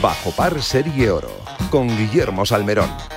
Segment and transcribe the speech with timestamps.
[0.00, 1.30] Bajo par Serie Oro
[1.70, 3.11] con Guillermo Salmerón.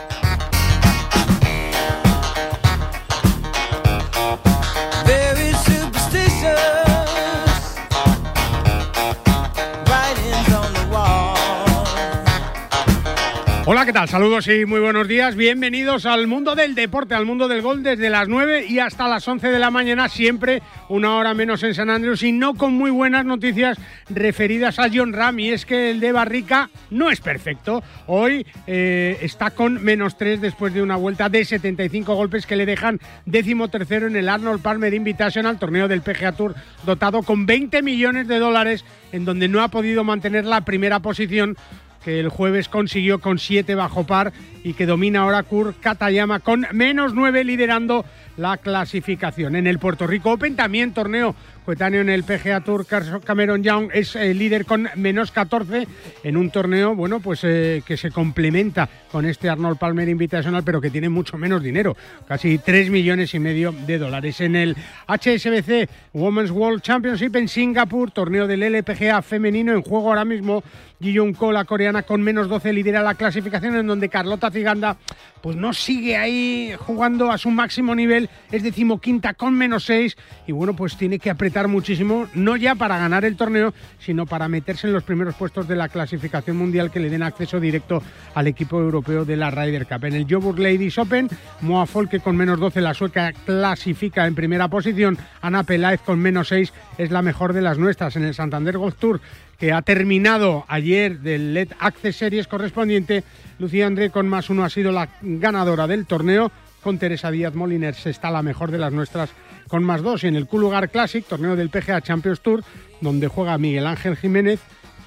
[13.95, 14.09] Tal?
[14.09, 15.37] Saludos y muy buenos días.
[15.37, 19.25] Bienvenidos al mundo del deporte, al mundo del gol, desde las 9 y hasta las
[19.25, 22.91] 11 de la mañana, siempre una hora menos en San Andrés y no con muy
[22.91, 23.77] buenas noticias
[24.09, 25.39] referidas a John Ram.
[25.39, 27.83] Y es que el de Barrica no es perfecto.
[28.07, 32.65] Hoy eh, está con menos 3 después de una vuelta de 75 golpes que le
[32.65, 36.53] dejan décimo tercero en el Arnold Palmer Invitational, torneo del PGA Tour,
[36.85, 41.55] dotado con 20 millones de dólares, en donde no ha podido mantener la primera posición
[42.05, 44.31] que el jueves consiguió con 7 bajo par
[44.63, 48.05] y que domina ahora Kurt Katayama con menos 9 liderando
[48.37, 49.55] la clasificación.
[49.55, 51.35] En el Puerto Rico Open también torneo
[51.65, 52.85] coetáneo en el PGA Tour
[53.23, 55.87] Cameron Young es el líder con menos 14
[56.23, 60.79] en un torneo bueno pues eh, que se complementa con este Arnold Palmer Invitational pero
[60.79, 64.41] que tiene mucho menos dinero casi 3 millones y medio de dólares.
[64.41, 64.75] En el
[65.07, 70.63] HSBC Women's World Championship en Singapur torneo del LPGA femenino en juego ahora mismo
[71.01, 74.97] Ji Ko, la coreana, con menos 12 lidera la clasificación en donde Carlota Ciganda
[75.45, 80.51] pues no sigue ahí jugando a su máximo nivel, es decimoquinta con menos 6 y
[80.53, 84.87] bueno, pues tiene que apretar muchísimo, no ya para ganar el torneo, sino para meterse
[84.87, 88.01] en los primeros puestos de la clasificación mundial que le den acceso directo
[88.33, 90.05] al equipo europeo de la Ryder Cup.
[90.05, 91.29] En el Joburg Ladies Open,
[91.61, 96.47] Moa Folke con menos 12, la sueca clasifica en primera posición, Ana Peláez con menos
[96.47, 98.15] 6 es la mejor de las nuestras.
[98.15, 99.21] En el Santander Golf Tour
[99.57, 103.23] que ha terminado ayer del LED Access Series correspondiente.
[103.59, 106.51] Lucía André con más uno ha sido la ganadora del torneo.
[106.81, 109.31] Con Teresa Díaz Moliners está la mejor de las nuestras
[109.67, 110.23] con más dos.
[110.23, 112.63] Y en el Lugar Classic, torneo del PGA Champions Tour,
[113.01, 114.59] donde juega Miguel Ángel Jiménez,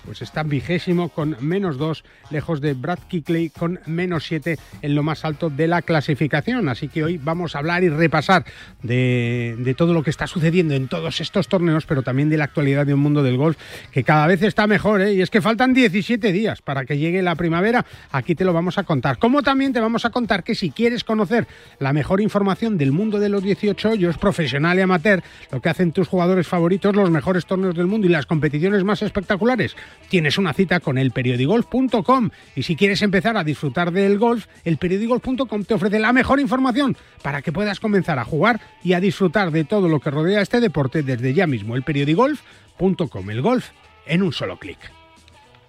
[0.08, 5.02] pues está vigésimo con menos dos, lejos de Brad Kickley con menos siete en lo
[5.02, 6.70] más alto de la clasificación.
[6.70, 8.46] Así que hoy vamos a hablar y repasar
[8.82, 12.44] de, de, todo lo que está sucediendo en todos estos torneos, pero también de la
[12.44, 13.58] actualidad de un mundo del golf
[13.92, 15.02] que cada vez está mejor.
[15.02, 15.12] ¿eh?
[15.12, 17.84] Y es que faltan 17 días para que llegue la primavera.
[18.10, 19.18] Aquí te lo vamos a contar.
[19.18, 21.46] Como también te vamos a contar que si quieres conocer
[21.80, 25.92] la mejor información del mundo de los 18 hoyos, profesional y amateur, lo que hacen
[25.92, 29.76] tus jugadores favoritos, los mejores torneos del mundo y las competiciones más espectaculares,
[30.08, 34.78] tienes una cita con el periodigolf.com y si quieres empezar a disfrutar del golf, el
[34.78, 39.50] periodigolf.com te ofrece la mejor información para que puedas comenzar a jugar y a disfrutar
[39.50, 41.76] de todo lo que rodea este deporte desde ya mismo.
[41.76, 43.70] El periodigolf.com, el golf
[44.06, 44.97] en un solo clic.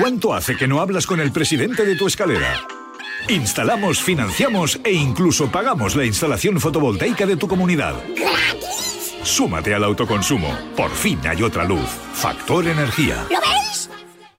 [0.00, 2.66] ¿Cuánto hace que no hablas con el presidente de tu escalera?
[3.28, 7.96] Instalamos, financiamos e incluso pagamos la instalación fotovoltaica de tu comunidad.
[9.22, 10.56] Súmate al autoconsumo.
[10.74, 11.86] Por fin hay otra luz.
[12.14, 13.26] Factor Energía.
[13.28, 13.59] ¿Lo veis?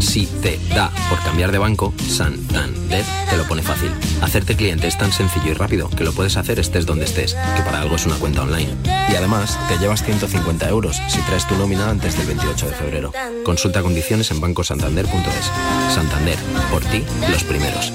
[0.00, 3.90] Si te da por cambiar de banco, Santander te lo pone fácil.
[4.22, 7.62] Hacerte cliente es tan sencillo y rápido que lo puedes hacer estés donde estés, que
[7.62, 8.74] para algo es una cuenta online.
[8.84, 13.12] Y además, te llevas 150 euros si traes tu nómina antes del 28 de febrero.
[13.44, 15.94] Consulta condiciones en bancosantander.es.
[15.94, 16.38] Santander,
[16.70, 17.92] por ti, los primeros.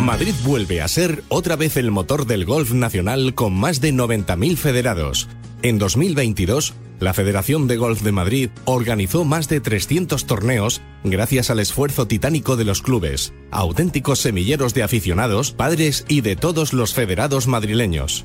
[0.00, 4.56] Madrid vuelve a ser otra vez el motor del golf nacional con más de 90.000
[4.58, 5.28] federados.
[5.62, 11.60] En 2022, la Federación de Golf de Madrid organizó más de 300 torneos gracias al
[11.60, 17.46] esfuerzo titánico de los clubes, auténticos semilleros de aficionados, padres y de todos los federados
[17.46, 18.24] madrileños.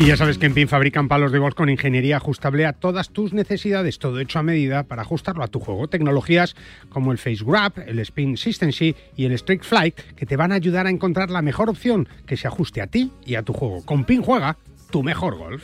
[0.00, 3.10] Y ya sabes que en PIN fabrican palos de golf con ingeniería ajustable a todas
[3.10, 5.86] tus necesidades, todo hecho a medida para ajustarlo a tu juego.
[5.86, 6.56] Tecnologías
[6.88, 10.56] como el Face Grab, el Spin Sheet y el Strict Flight que te van a
[10.56, 13.84] ayudar a encontrar la mejor opción que se ajuste a ti y a tu juego.
[13.84, 14.56] Con PIN juega
[14.90, 15.62] tu mejor golf.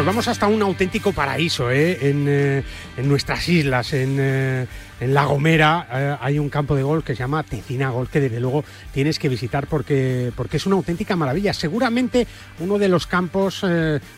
[0.00, 2.08] Nos vamos hasta un auténtico paraíso ¿eh?
[2.08, 2.62] en, eh,
[2.96, 4.66] en nuestras islas, en, eh,
[5.00, 6.18] La Gomera.
[6.22, 8.64] hay un campo de golf que se llama Tecina Golf, que desde luego
[8.94, 11.52] tienes que visitar porque, porque es una auténtica maravilla.
[11.52, 12.26] Seguramente
[12.60, 13.62] uno de los campos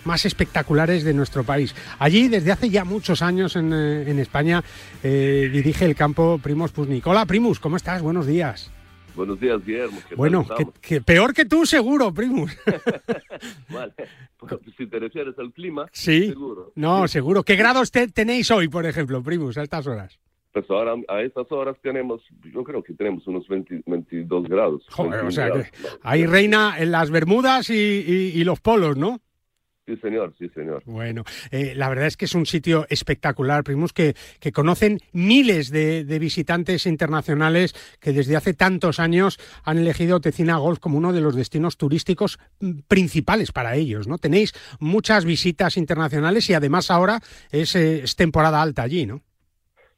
[0.05, 1.75] más espectaculares de nuestro país.
[1.99, 3.73] Allí, desde hace ya muchos años en,
[4.21, 4.63] España,
[5.03, 7.05] dirige el campo Primus Pusnik.
[7.09, 8.03] Hola, Primus, ¿cómo estás?
[8.03, 8.71] Buenos días.
[9.15, 9.99] Buenos días, Guillermo.
[10.03, 12.57] ¿Qué tal Bueno, que, que peor que tú, seguro, Primus.
[13.71, 13.93] Vale.
[14.39, 16.29] Pues, si te refieres al clima, Sí.
[16.29, 16.73] seguro.
[16.75, 17.43] No, seguro.
[17.43, 20.19] ¿Qué grados te- tenéis hoy, por ejemplo, Primus, a estas horas?
[20.53, 22.21] Pues ahora a estas horas tenemos,
[22.53, 24.85] yo creo que tenemos unos 20 22 grados.
[24.91, 25.73] Joder, o 21 sea, que grados.
[25.83, 29.21] No, ahí reina en las Bermudas y, y- y los polos, ¿no?
[29.85, 30.83] Sí, señor, sí, señor.
[30.87, 35.71] Bueno, eh, la verdad es que es un sitio espectacular, Primus, que, que conocen miles
[35.71, 41.13] de, de visitantes internacionales que desde hace tantos años han elegido Tecina Golf como uno
[41.13, 44.19] de los destinos turísticos mm, principales para ellos, ¿no?
[44.19, 47.19] Tenéis muchas visitas internacionales y además ahora
[47.51, 49.21] es, eh, es temporada alta allí, ¿no?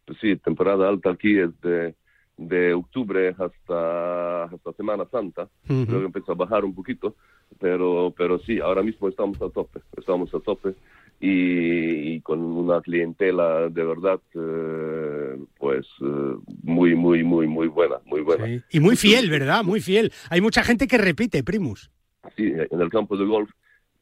[0.07, 1.95] Pues sí, temporada alta aquí es de,
[2.37, 5.49] de octubre hasta, hasta Semana Santa.
[5.69, 5.87] Ujú.
[5.89, 7.15] Luego empieza a bajar un poquito,
[7.61, 10.75] pero, pero sí, ahora mismo estamos a tope, estamos a tope
[11.21, 17.97] y, y con una clientela de verdad, eh, pues eh, muy, muy, muy, muy buena,
[18.05, 18.47] muy buena.
[18.47, 18.61] Sí.
[18.71, 19.63] Y muy fiel, ¿verdad?
[19.63, 20.13] Muy fiel.
[20.31, 21.91] Hay mucha gente que repite, Primus.
[22.37, 23.51] Sí, en el campo de golf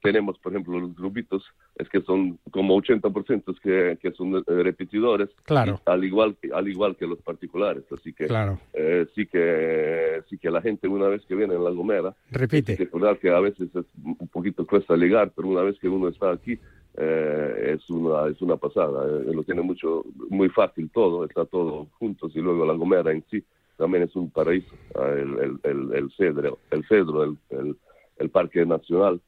[0.03, 1.45] tenemos, por ejemplo, los grupitos,
[1.77, 5.81] es que son como 80% que, que son eh, repetidores, Claro.
[5.87, 8.59] al igual que al igual que los particulares, así que Claro.
[8.73, 12.77] eh, sí que sí que la gente una vez que viene en la Gomera, Repite.
[12.77, 16.33] recordar que a veces es un poquito cuesta ligar, pero una vez que uno está
[16.33, 16.59] aquí
[16.97, 21.87] eh, es una es una pasada, eh, lo tiene mucho muy fácil todo, está todo
[21.99, 23.43] juntos y luego la Gomera en sí
[23.79, 27.77] también es un paraíso, ah, el, el, el, el cedro, el cedro, el, el,
[28.19, 29.21] el parque nacional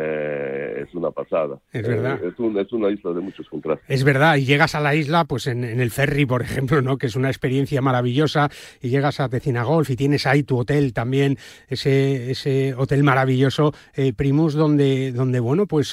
[0.00, 1.58] eh, es una pasada.
[1.72, 2.20] Es verdad.
[2.22, 3.84] Eh, es, un- es una isla de muchos contrastes.
[3.88, 6.98] Es verdad, y llegas a la isla, pues en, en el ferry, por ejemplo, ¿no?
[6.98, 8.48] Que es una experiencia maravillosa,
[8.80, 11.36] y llegas a Tecina Golf y tienes ahí tu hotel también,
[11.68, 15.92] ese, ese hotel maravilloso, eh, Primus, donde, donde bueno, pues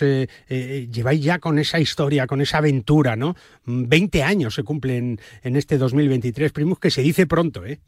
[0.50, 3.36] lleváis ya con esa historia, con esa aventura, ¿no?
[3.66, 7.80] Mm, 20 años se cumplen en este 2023, Primus, que se dice pronto, ¿eh?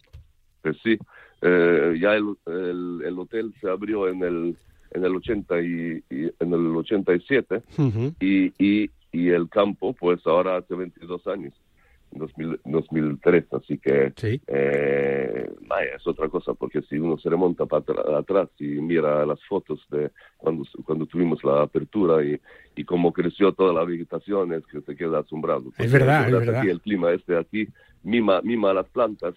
[0.63, 0.97] Pues sí,
[1.41, 4.57] ya el, el, el hotel se abrió en el
[4.91, 8.13] en el 80 y, y- en el 87 Ujú.
[8.20, 11.53] y, y, y el campo pues ahora hace 22 años
[12.12, 14.41] 2000 2003, así que Sí.
[14.48, 17.84] eh, vaya, es otra cosa, porque si uno se remonta para
[18.17, 22.39] atrás y mira las fotos de cuando, cuando tuvimos la apertura y,
[22.77, 25.63] y cómo creció toda la vegetación, es que se queda asombrado.
[25.65, 26.65] Porque verdad, es verdad.
[26.67, 27.67] el clima este aquí
[28.03, 29.36] mima, mima las plantas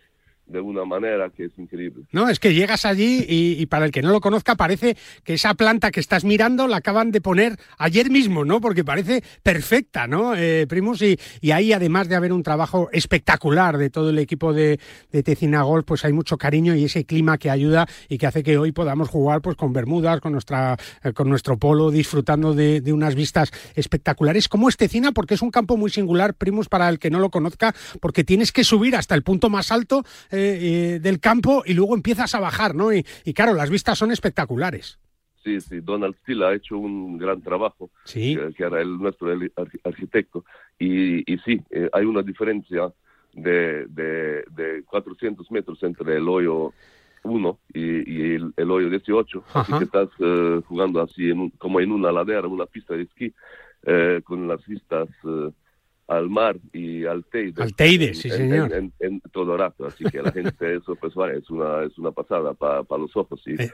[0.51, 2.05] de una manera que es increíble.
[2.13, 5.55] No, es que llegas allí y, para el que no lo conozca parece que esa
[5.55, 8.61] planta que estás mirando la acaban de poner ayer mismo, ¿no?
[8.61, 11.03] Porque parece perfecta, ¿no, eh, Primus?
[11.03, 14.79] Y, y ahí, además de haber un trabajo espectacular de todo el equipo de,
[15.11, 18.59] Tecina Golf, pues hay mucho cariño y ese clima que ayuda y que hace que
[18.59, 23.15] hoy podamos jugar pues con bermudas, con, nuestra, eh, con nuestro polo, disfrutando de, unas
[23.15, 24.49] vistas espectaculares.
[24.49, 25.13] como es Tecina?
[25.13, 28.53] Porque es un campo muy singular, Primus, para el que no lo conozca, porque tienes
[28.53, 32.41] que subir hasta el punto más alto eh, eh, del campo y luego empiezas a
[32.41, 32.93] bajar, ¿no?
[32.93, 34.99] Y, y claro, las vistas son espectaculares.
[35.43, 38.37] Sí, sí, Donald Steele ha hecho un gran trabajo, Sí.
[38.37, 40.45] que, que era el nuestro el arqu- arquitecto.
[40.79, 42.93] Y, y sí, eh, hay una diferencia
[43.33, 46.75] de, de, de 400 metros entre el hoyo
[47.23, 49.45] 1 y, y el, el hoyo 18.
[49.55, 49.79] Así Ajá.
[49.79, 53.33] que estás eh, jugando así en un- como en una ladera, una pista de esquí,
[53.85, 55.51] eh, con las vistas eh,
[56.11, 57.63] al mar y al Teide.
[57.63, 58.73] Al Teide, sí, en- señor.
[58.75, 59.87] En, en- en todo rato.
[59.87, 63.41] Así que la gente, eso pues vale, es una, es una pasada para los ojos.
[63.47, 63.71] Y, Eh.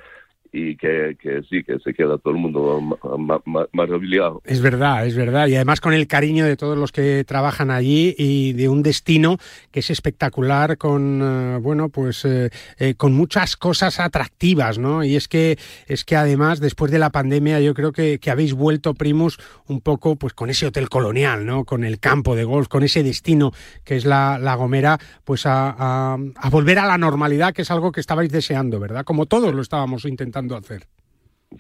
[0.59, 4.41] Y que, que sí, que se queda todo el mundo ma- ma- ma- maravillado.
[4.45, 5.49] Es verdad, es verdad.
[5.49, 9.37] Y además con el cariño de todos los que trabajan allí y de un destino
[9.71, 15.05] que es espectacular con, eh, bueno, pues eh, eh, con muchas cosas atractivas, ¿no?
[15.05, 15.59] Y es que,
[15.89, 19.81] es que además después de la pandemia yo creo que, que habéis vuelto, Primus, un
[19.83, 21.65] poco pues con ese hotel colonial, ¿no?
[21.65, 23.53] Con el campo de golf, con ese destino
[23.85, 27.71] que es la, la Gomera, pues a, a- a volver a la normalidad, que es
[27.71, 29.05] algo que estabais deseando, ¿verdad?
[29.05, 30.87] Como todos lo estábamos intentando hacer.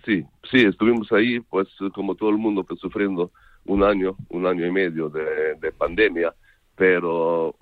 [0.05, 3.33] Sí, sí, estuvimos ahí, pues como todo el mundo, pues sufriendo
[3.64, 6.35] un año, un año y medio de, de pandemia,
[6.75, 7.55] pero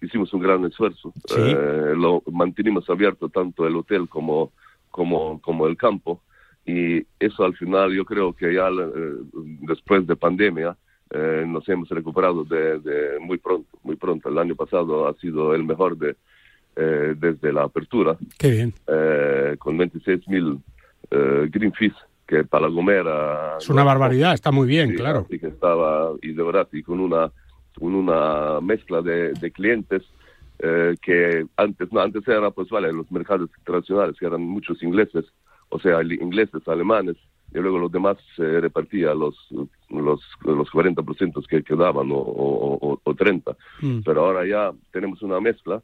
[0.00, 1.12] hicimos un gran esfuerzo.
[1.26, 1.40] Sí.
[1.40, 4.52] Eh, lo mantenimos abierto tanto el hotel como,
[4.90, 6.22] como, como el campo.
[6.64, 9.16] Y eso al final yo creo que ya eh,
[9.62, 10.76] después de pandemia
[11.10, 14.28] eh, nos hemos recuperado de, de muy pronto, muy pronto.
[14.28, 16.16] El año pasado ha sido el mejor de,
[16.80, 18.72] eh, desde la apertura Qué bien.
[18.86, 20.58] eh, con 26 mil
[21.10, 21.96] eh, Greenpeace,
[22.26, 23.56] que para Gomera...
[23.58, 25.24] Es una barbaridad, está muy bien, Sí, claro.
[25.26, 27.30] así que estaba, y de verdad, y con una,
[27.78, 30.02] con una mezcla de, de clientes
[30.60, 35.24] eh, que antes, no, antes era, pues vale, los mercados tradicionales, que eran muchos ingleses,
[35.70, 37.16] o sea, ingleses, alemanes,
[37.52, 39.34] y luego los demás se repartía los,
[39.88, 43.56] los, los 40% que quedaban, o, o, o- o 30%.
[43.82, 44.00] Mm.
[44.04, 45.82] Pero ahora ya tenemos una mezcla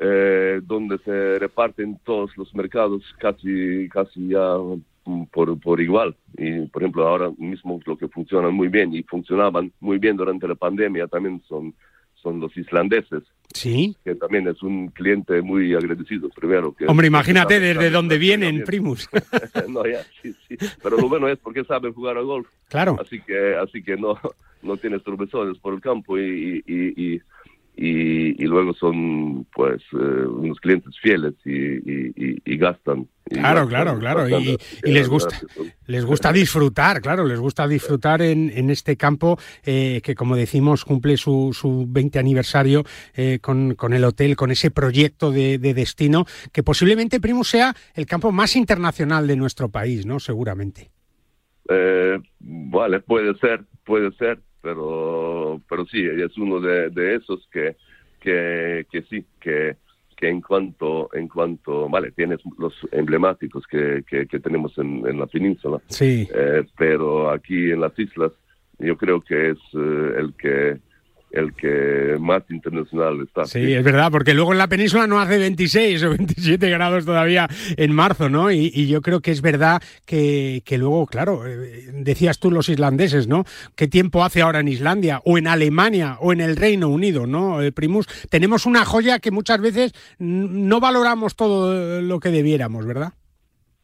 [0.00, 4.56] eh, donde se reparten todos los mercados casi casi ya
[5.04, 9.02] mm, por, por igual y por ejemplo ahora mismo lo que funciona muy bien y
[9.02, 11.74] funcionaban muy bien durante la pandemia también son
[12.14, 13.96] son los islandeses Sí.
[14.04, 18.62] que también es un cliente muy agradecido primero que Hombre, imagínate sabe- desde dónde vienen.
[18.62, 19.08] Primus.
[19.68, 22.96] no ya sí sí pero lo bueno es porque saben jugar a golf Claro.
[23.00, 24.16] así que así que no
[24.62, 27.20] no tienes tropezones por el campo y y, y, y,
[27.86, 33.66] y luego son pues eh, unos clientes fieles y, y, y- y gastan y Claro,
[33.66, 34.28] gastan claro, claro.
[34.40, 38.70] Y, y les la gusta, son- les gusta disfrutar, claro, les gusta disfrutar en, en
[38.70, 42.84] este campo eh, que, como decimos, cumple su, su 20 aniversario
[43.14, 47.74] eh, con, con el hotel, con ese proyecto de, de destino, que posiblemente, Primus, sea
[47.94, 50.18] el campo más internacional de nuestro país, ¿no?
[50.20, 50.90] Seguramente.
[51.68, 57.76] Eh, vale, puede ser, puede ser, pero, pero sí, es uno de, de esos que,
[58.20, 59.76] que, que sí, que,
[60.16, 65.18] que en cuanto, en cuanto, vale, tienes los emblemáticos que, que, que tenemos en, en
[65.18, 66.28] la península, Sí.
[66.34, 68.32] eh, pero aquí en las islas
[68.78, 70.78] yo creo que es eh, el que
[71.30, 73.44] el que más internacional está.
[73.44, 77.48] Sí, es verdad, porque luego en la península no hace 26 o 27 grados todavía
[77.76, 78.50] en marzo, ¿no?
[78.50, 83.28] Y, yo creo que es verdad que, que luego, claro, eh, decías tú los islandeses,
[83.28, 83.44] ¿no?
[83.76, 87.62] ¿Qué tiempo hace ahora en Islandia o en Alemania o en el Reino Unido, ¿no?
[87.62, 93.12] Eh, Primus, tenemos una joya que muchas veces no valoramos todo lo que debiéramos, ¿verdad?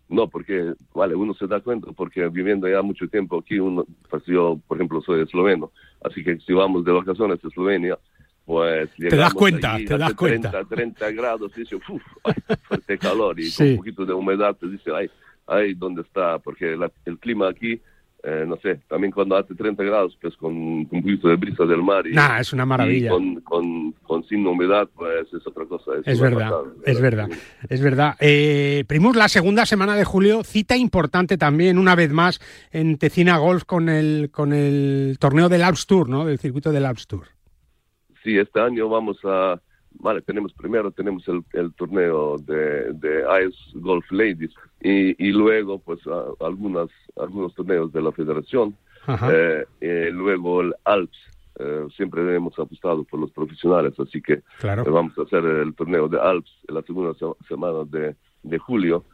[0.08, 4.22] No, porque, vale, uno se da cuenta, porque viviendo ya mucho tiempo aquí, uno, pues
[4.26, 5.72] yo, por ejemplo, soy esloveno,
[6.04, 7.98] así que si vamos de vacaciones a Eslovenia,
[8.44, 8.88] pues...
[8.90, 10.50] das llegamos cuenta, allí, te das cuenta.
[10.50, 12.02] 30, 30 grados, y dice, uff,
[12.68, 15.10] fuerte calor, y con un poquito de humedad, te dice, ay,
[15.48, 16.38] ay, ¿dónde está?
[16.38, 17.80] Porque la- el clima aquí,
[18.22, 21.82] eh, no sé, también cuando hace 30 grados, pues con un poquito de brisa del
[21.82, 23.06] mar y, Nah, es una maravilla.
[23.06, 25.92] y con, con, con sin humedad, pues es otra cosa.
[26.04, 26.52] Es verdad,
[26.84, 27.28] es verdad,
[27.68, 28.16] es verdad.
[28.20, 32.40] Eh, Primus, la segunda semana de julio, cita importante también, una vez más,
[32.72, 36.24] en Tecina Golf con el, con el torneo del Alps Tour, ¿no?
[36.24, 37.26] Del circuito del Alps Tour.
[38.24, 39.60] sí, este año vamos a,
[39.98, 45.78] vale, tenemos primero tenemos el, el torneo de, de Ice Golf Ladies y, y luego
[45.78, 48.76] pues a- algunas, algunos torneos de la federación,
[49.32, 51.16] eh, eh, luego el Alps.
[51.58, 54.84] eh, siempre hemos apostado por los profesionales, así que Claro.
[54.92, 59.04] vamos a hacer el torneo de Alps en la segunda se- semana de, de julio.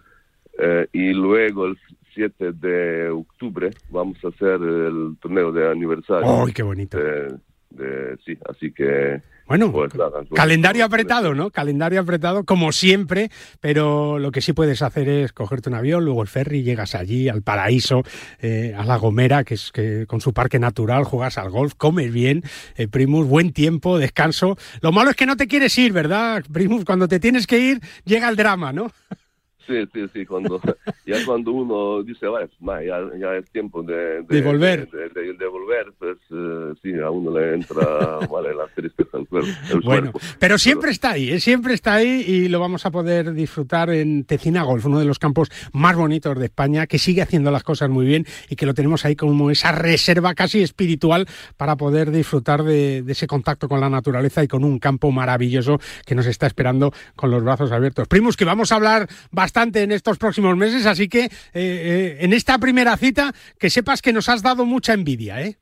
[0.93, 1.79] Y luego el
[2.15, 6.45] 7 de octubre vamos a hacer el torneo de aniversario.
[6.47, 6.99] ¡Ay, qué bonito!
[6.99, 7.39] de-
[7.71, 9.23] de- sí, así que...
[9.53, 11.51] Bueno, pues nada, pues- Calendario apretado, ¿no?
[11.51, 13.31] Calendario apretado, como siempre,
[13.61, 17.29] pero lo que sí puedes hacer es cogerte un avión, luego el ferry, llegas allí,
[17.29, 18.03] al paraíso,
[18.41, 22.11] eh, a La Gomera, que es que con su parque natural, juegas al golf, comes
[22.11, 22.43] bien,
[22.77, 24.57] eh, Primus, buen tiempo, descanso.
[24.81, 26.87] Lo malo es que no te quieres ir, ¿verdad, Primus?
[26.87, 28.91] Cuando te tienes que ir, llega el drama, ¿no?
[29.67, 30.61] Sí, sí, sí, cuando,
[31.07, 34.89] ya cuando uno dice, vale, ya, ya es tiempo de, De volver.
[34.91, 39.27] de, de- de volver, pues eh, sí, a uno le entra vale, la tristeza al
[39.29, 39.49] cuerpo.
[39.85, 40.21] Bueno, cuerpo.
[40.39, 41.41] pero siempre está ahí, ¿eh?
[41.41, 45.19] siempre está ahí y lo vamos a poder disfrutar en Tecina Golf, uno de los
[45.19, 48.75] campos más bonitos de España, que sigue haciendo las cosas muy bien y que lo
[48.75, 51.27] tenemos ahí como esa reserva casi espiritual
[51.57, 55.79] para poder disfrutar de, de ese contacto con la naturaleza y con un campo maravilloso
[56.05, 58.09] que nos está esperando con los brazos abiertos.
[58.09, 62.33] Primos, que vamos a hablar bastante en estos próximos meses, así que eh, eh, en
[62.33, 65.59] esta primera cita, que sepas que nos has dado mucha envidia, ¿eh?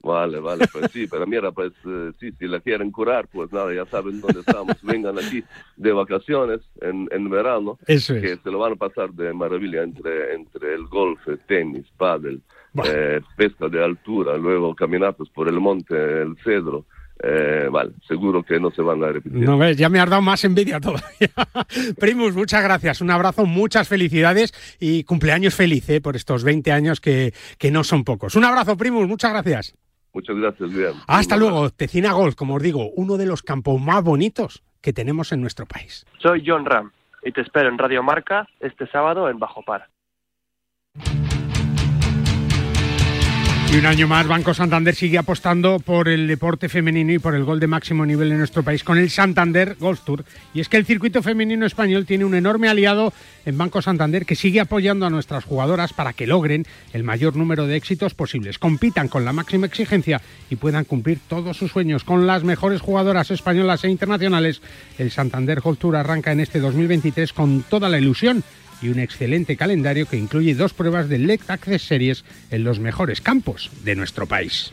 [0.00, 3.72] Vale, vale, pues sí, pero mira, pues eh, sí, si la quieren curar, pues nada,
[3.72, 4.76] ya saben dónde estamos.
[4.82, 5.42] Vengan aquí
[5.78, 8.20] de vacaciones en, en verano, Eso es.
[8.22, 12.42] que se lo van a pasar de maravilla entre, entre el golf, tenis, pádel,
[12.84, 16.84] eh, pesca de altura, luego caminatas por el monte, el cedro.
[17.22, 19.40] Eh, vale, seguro que no se van a repetir.
[19.40, 21.30] No ves, ya me has dado más envidia todavía.
[21.98, 26.00] Primus, muchas gracias, un abrazo, muchas felicidades y cumpleaños feliz ¿eh?
[26.00, 28.34] por estos 20 años que, que no son pocos.
[28.34, 29.74] Un abrazo, Primus, muchas gracias.
[30.12, 31.00] Muchas gracias, Guillermo.
[31.08, 35.32] Hasta luego, Tecina Golf, como os digo, uno de los campos más bonitos que tenemos
[35.32, 36.06] en nuestro país.
[36.18, 36.92] Soy John Ram
[37.24, 39.88] y te espero en Radio Marca este sábado en Bajo Par.
[43.74, 47.42] Y un año más, Banco Santander sigue apostando por el deporte femenino y por el
[47.42, 50.24] gol de máximo nivel en nuestro país con el Santander Golf Tour.
[50.54, 53.12] Y es que el circuito femenino español tiene un enorme aliado
[53.44, 57.66] en Banco Santander que sigue apoyando a nuestras jugadoras para que logren el mayor número
[57.66, 62.28] de éxitos posibles, compitan con la máxima exigencia y puedan cumplir todos sus sueños con
[62.28, 64.62] las mejores jugadoras españolas e internacionales.
[64.98, 68.44] El Santander Golf Tour arranca en este 2023 con toda la ilusión
[68.82, 73.20] y un excelente calendario que incluye dos pruebas de Lect Access Series en los mejores
[73.20, 74.72] campos de nuestro país.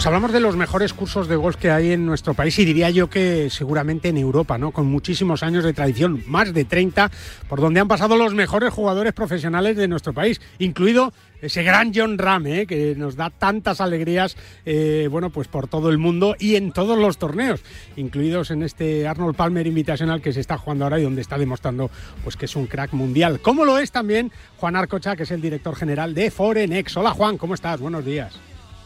[0.00, 2.88] Pues hablamos de los mejores cursos de golf que hay en nuestro país y diría
[2.88, 4.70] yo que seguramente en Europa, ¿no?
[4.70, 7.10] Con muchísimos años de tradición, más de 30,
[7.50, 12.18] por donde han pasado los mejores jugadores profesionales de nuestro país, incluido ese gran John
[12.18, 12.66] Ram, ¿eh?
[12.66, 16.98] que nos da tantas alegrías, eh, bueno, pues por todo el mundo y en todos
[16.98, 17.62] los torneos,
[17.96, 21.90] incluidos en este Arnold Palmer Invitational que se está jugando ahora y donde está demostrando
[22.22, 23.40] pues que es un crack mundial.
[23.40, 26.96] Como lo es también Juan Arcocha, que es el director general de Forenex.
[26.96, 27.80] Hola Juan, ¿cómo estás?
[27.80, 28.34] Buenos días.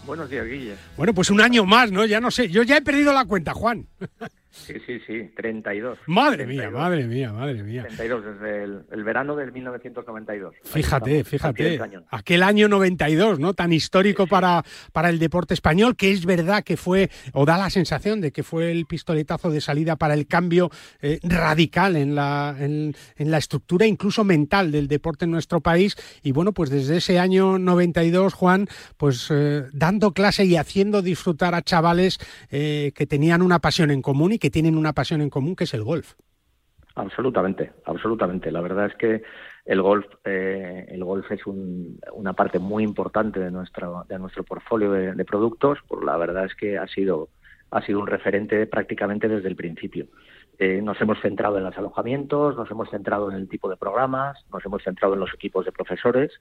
[0.07, 0.75] Buenos días, Guille.
[0.97, 2.05] Bueno, pues un año más, ¿no?
[2.05, 3.87] Ya no sé, yo ya he perdido la cuenta, Juan.
[4.55, 5.99] Sí, sí, sí, 32.
[6.07, 6.73] Madre mía, 32.
[6.81, 7.83] madre mía, madre mía.
[7.83, 10.55] 32, desde el, el verano del 1992.
[10.55, 12.05] Ahí Fíjate, estamos, fíjate, cañón.
[12.11, 13.55] aquel año 92, ¿no?
[13.55, 17.69] Tan histórico para, para el deporte español, que es verdad que fue, o da la
[17.69, 20.71] sensación de que fue el pistoletazo de salida para el cambio
[21.03, 25.97] eh, radical en la, en, en la estructura incluso mental del deporte en nuestro país.
[26.23, 31.55] Y bueno, pues desde ese año 92, Juan, pues eh, dando clase y haciendo disfrutar
[31.55, 32.19] a chavales
[32.51, 35.65] eh, que tenían una pasión en común y que tienen una pasión en común, que
[35.65, 36.13] es el golf.
[36.97, 38.53] Absolutamente, absolutamente.
[38.53, 39.23] La verdad es que
[39.65, 44.45] el golf, eh, el golf es un- una parte muy importante de nuestro, de nuestro
[44.45, 45.79] portfolio de, productos.
[45.89, 47.31] Pues la verdad es que ha sido,
[47.71, 50.09] ha sido un referente prácticamente desde el principio.
[50.59, 54.45] Eh, nos hemos centrado en los alojamientos, nos hemos centrado en el tipo de programas,
[54.53, 56.33] nos hemos centrado en los equipos de profesores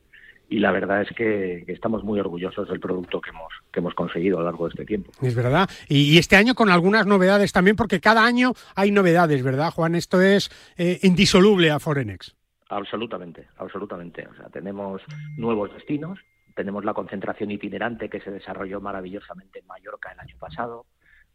[0.49, 4.37] y la verdad es que, estamos muy orgullosos del producto que hemos, que hemos conseguido
[4.37, 5.11] a lo largo de este tiempo.
[5.21, 5.69] Es verdad.
[5.87, 9.95] Y, y este año con algunas novedades también, porque cada año hay novedades, ¿verdad, Juan?
[9.95, 12.35] Esto es eh, indisoluble a Forenex.
[12.69, 14.27] Absolutamente, absolutamente.
[14.27, 15.01] O sea, tenemos
[15.37, 16.19] nuevos destinos,
[16.55, 20.85] tenemos la concentración itinerante que se desarrolló maravillosamente en Mallorca el año pasado,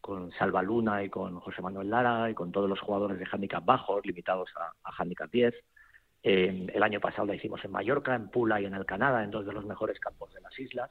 [0.00, 3.64] con Salva Luna y con José Manuel Lara y con todos los jugadores de handicap
[3.64, 5.54] bajos, limitados a, a handicap 10.
[6.22, 9.52] El año pasado la hicimos en Mallorca, en Pula y en Alcanada, en dos de
[9.52, 10.90] los mejores campos de las islas.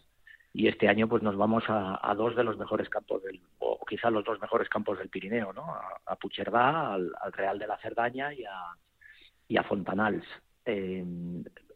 [0.54, 4.10] Y este año pues nos vamos a, dos de los mejores campos del, o quizá
[4.10, 5.66] los dos mejores campos del Pirineo, ¿no?
[5.66, 10.26] A, a Puigcerdá, al, al Real de la Cerdaña y a, Fontanals.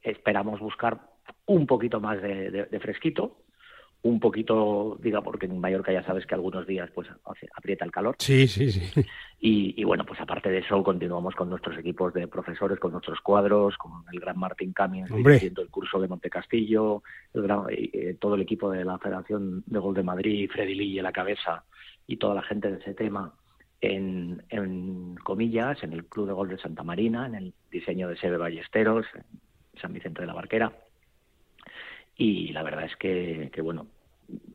[0.01, 0.99] Esperamos buscar
[1.45, 3.40] un poquito más de fresquito,
[4.03, 7.07] un poquito, diga, porque en Mallorca ya sabes que algunos días pues
[7.55, 8.15] aprieta el calor.
[8.17, 9.01] Sí, sí, sí.
[9.39, 13.19] Y, y bueno, pues aparte de eso, continuamos con nuestros equipos de profesores, con nuestros
[13.21, 15.05] cuadros, con el gran Martín Hombre.
[15.33, 19.79] dirigiendo el curso de Montecastillo, el gran- eh, todo el equipo de la Federación de
[19.79, 21.63] Gol de Madrid, Freddy Lille a la cabeza
[22.07, 23.33] y toda la gente de ese tema
[23.81, 28.17] en, en comillas, en el Club de Gol de Santa Marina, en el diseño de
[28.17, 30.71] Sebe Ballesteros, en San Vicente de la Barquera.
[32.23, 33.87] Y la verdad es que, que bueno,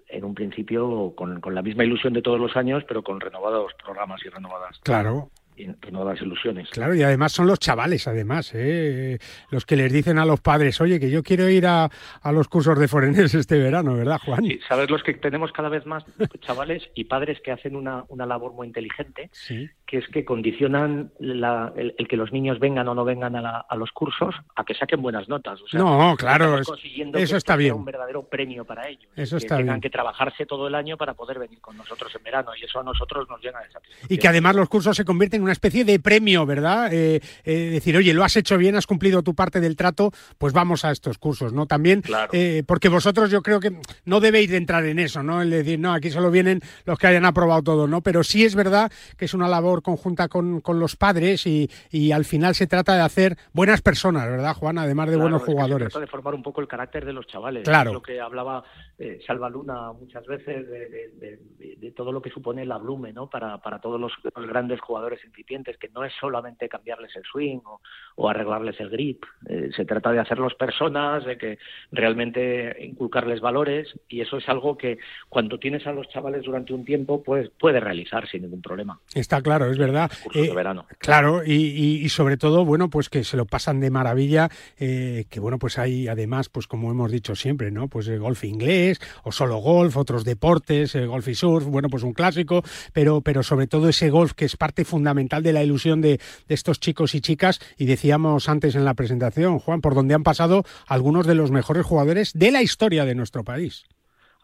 [0.09, 3.73] en un principio con, con la misma ilusión de todos los años, pero con renovados
[3.85, 5.31] programas y renovadas Claro.
[5.57, 6.69] y renovadas ilusiones.
[6.71, 9.19] Claro, y además son los chavales, además, ¿eh?
[9.51, 11.91] los que les dicen a los padres, oye, que yo quiero ir a,
[12.23, 14.45] a los cursos de forenés este verano, ¿verdad, Juan?
[14.45, 16.05] Sí, sabes los que tenemos cada vez más
[16.43, 19.69] chavales y padres que hacen una, una labor muy inteligente, Sí.
[19.87, 23.41] Que es que condicionan la- el, el que los niños vengan o no vengan a,
[23.41, 25.61] la- a los cursos a que saquen buenas notas.
[25.63, 27.75] O sea, No, claro, es- consiguiendo eso que está bien.
[27.75, 29.07] un verdadero premio para ellos.
[29.15, 29.81] Eso que está tengan bien.
[29.83, 32.83] que trabajarse todo el año para poder venir con nosotros en verano y eso a
[32.83, 34.13] nosotros nos llena de satisfacción.
[34.13, 36.93] Y que además los cursos se convierten en una especie de premio, ¿verdad?
[36.93, 40.53] Eh, eh, decir, oye, lo has hecho bien, has cumplido tu parte del trato, pues
[40.53, 41.67] vamos a estos cursos, ¿no?
[41.67, 43.71] También, eh, porque vosotros yo creo que
[44.05, 45.43] no debéis de entrar en eso, ¿no?
[45.43, 48.01] El decir, no, aquí solo vienen los que hayan aprobado todo, ¿no?
[48.01, 52.13] Pero sí es verdad que es una labor conjunta con, con los padres y, y
[52.13, 54.79] al final se trata de hacer buenas personas, ¿verdad, Juan?
[54.79, 55.89] Además de Claro, buenos es que se jugadores.
[55.89, 57.65] trata de formar un poco el carácter de los chavales.
[57.65, 57.91] Claro.
[57.91, 58.65] Es lo que hablaba
[58.99, 62.79] eh, Salva Luna muchas veces de, de- de- de- de todo lo que supone la
[62.79, 63.29] Blume, ¿no?
[63.29, 67.59] Para, para todos los, los grandes jugadores incipientes, que no es solamente cambiarles el swing
[67.65, 67.81] o,
[68.17, 69.25] o arreglarles el grip.
[69.49, 71.59] Eh, se trata de hacerlos personas, de que
[71.93, 76.85] realmente inculcarles valores y eso es algo que cuando tienes a los chavales durante un
[76.85, 79.01] tiempo, pues puede realizar sin ningún problema.
[79.15, 80.11] Está claro, es verdad.
[80.35, 80.87] Eh, de verano.
[80.99, 84.49] Claro, y, y- y sobre todo, bueno, pues que se lo pasan de maravilla,
[84.79, 87.89] eh, que bueno, pues hay además, pues como hemos dicho siempre, ¿no?
[87.89, 92.03] Pues el golf inglés, o solo golf, otros deportes, el golf y surf, bueno, pues
[92.03, 96.01] un clásico, pero, pero sobre todo ese golf que es parte fundamental de la ilusión
[96.01, 100.15] de, de estos chicos y chicas, y decíamos antes en la presentación, Juan, por donde
[100.15, 103.85] han pasado algunos de los mejores jugadores de la historia de nuestro país.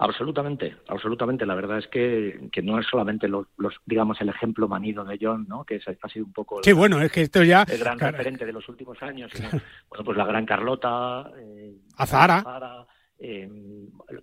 [0.05, 1.47] Absolutamente, absolutamente.
[1.47, 5.17] La verdad es que, que no es solamente los, los, digamos, el ejemplo manido de
[5.21, 5.65] John, ¿no?
[5.65, 7.63] Que es- ha sido un poco el, Sí, bueno, es que esto ya...
[7.69, 9.31] el gran claro, referente de los últimos años.
[9.33, 9.49] sino,
[9.91, 12.39] bueno, pues la gran Carlota, eh, Azahara.
[12.39, 12.87] Azahara,
[13.21, 13.49] eh,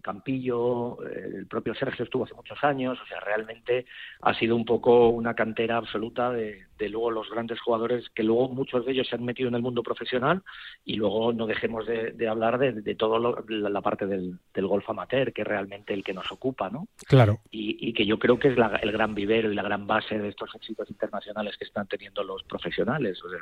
[0.02, 3.00] Campillo, eh, el propio Sergio estuvo hace muchos años.
[3.02, 3.86] O sea, realmente
[4.22, 8.50] ha sido un poco una cantera absoluta de, de luego los grandes jugadores que luego
[8.50, 10.42] muchos de ellos se han metido en el mundo profesional
[10.86, 14.68] y luego no dejemos de, de hablar de, de toda la, la parte del, del
[14.68, 16.88] golf amateur, que es realmente el que nos ocupa, ¿no?
[17.08, 17.40] Claro.
[17.52, 20.18] y, y que yo creo que es la- el gran vivero y la gran base
[20.20, 23.24] de estos éxitos internacionales que están teniendo los profesionales.
[23.24, 23.40] O sea,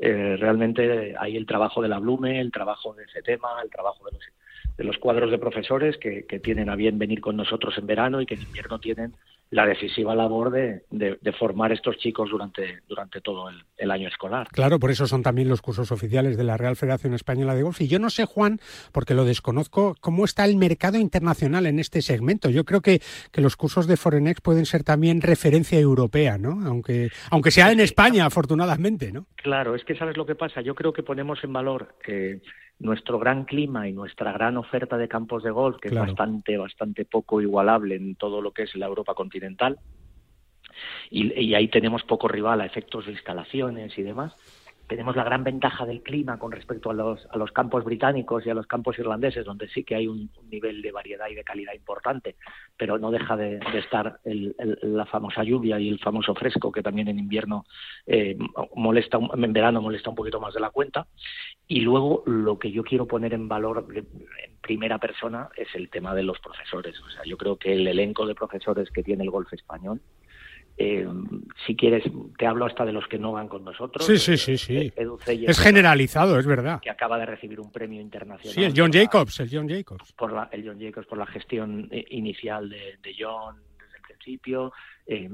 [0.00, 4.04] eh, realmente hay el trabajo de la Blume, el trabajo de ese tema, el trabajo
[4.06, 4.22] de los,
[4.76, 8.20] de los cuadros de profesores que, que tienen a bien venir con nosotros en verano
[8.20, 9.14] y que en invierno tienen
[9.50, 14.06] la decisiva labor de, de- de formar estos chicos durante, durante todo el, el año
[14.08, 14.46] escolar.
[14.52, 17.80] Claro, por eso son también los cursos oficiales de la Real Federación Española de Golf.
[17.80, 18.60] Y yo no sé, Juan,
[18.92, 22.48] porque lo desconozco, cómo está el mercado internacional en este segmento.
[22.48, 23.00] Yo creo que,
[23.32, 26.64] que los cursos de Forenex pueden ser también referencia europea, ¿no?
[26.66, 29.26] Aunque, aunque sea en España, afortunadamente, ¿no?
[29.36, 30.60] Claro, es que sabes lo que pasa.
[30.60, 32.40] Yo creo que ponemos en valor eh,
[32.80, 36.06] nuestro gran clima y nuestra gran oferta de campos de golf, que Claro.
[36.06, 39.78] es bastante, bastante poco igualable en todo lo que es la Europa continental.
[41.10, 44.34] Y, y ahí tenemos poco rival a efectos de instalaciones y demás.
[44.90, 48.50] Tenemos la gran ventaja del clima con respecto a los, a los campos británicos y
[48.50, 51.74] a los campos irlandeses, donde sí que hay un, nivel de variedad y de calidad
[51.74, 52.34] importante,
[52.76, 57.06] pero no deja de, estar el- la famosa lluvia y el famoso fresco, que también
[57.06, 57.66] en invierno
[58.04, 58.36] eh,
[58.74, 61.06] molesta, en verano molesta un poquito más de la cuenta.
[61.68, 66.16] Y luego lo que yo quiero poner en valor en primera persona es el tema
[66.16, 67.00] de los profesores.
[67.00, 70.00] O sea, yo creo que el elenco de profesores que tiene el golf español,
[70.82, 71.06] eh,
[71.66, 72.02] si quieres,
[72.38, 74.06] te hablo hasta de los que no van con nosotros.
[74.06, 74.92] Sí, sí, sí, sí.
[75.24, 76.80] Zeyer, Es generalizado, es verdad.
[76.80, 78.54] que acaba de recibir un premio internacional.
[78.54, 80.12] Sí, el John la- Jacobs, el John Jacobs.
[80.14, 84.02] por la, el John Jacobs por la gestión eh, inicial de, de John desde el
[84.02, 84.72] principio,
[85.12, 85.28] eh,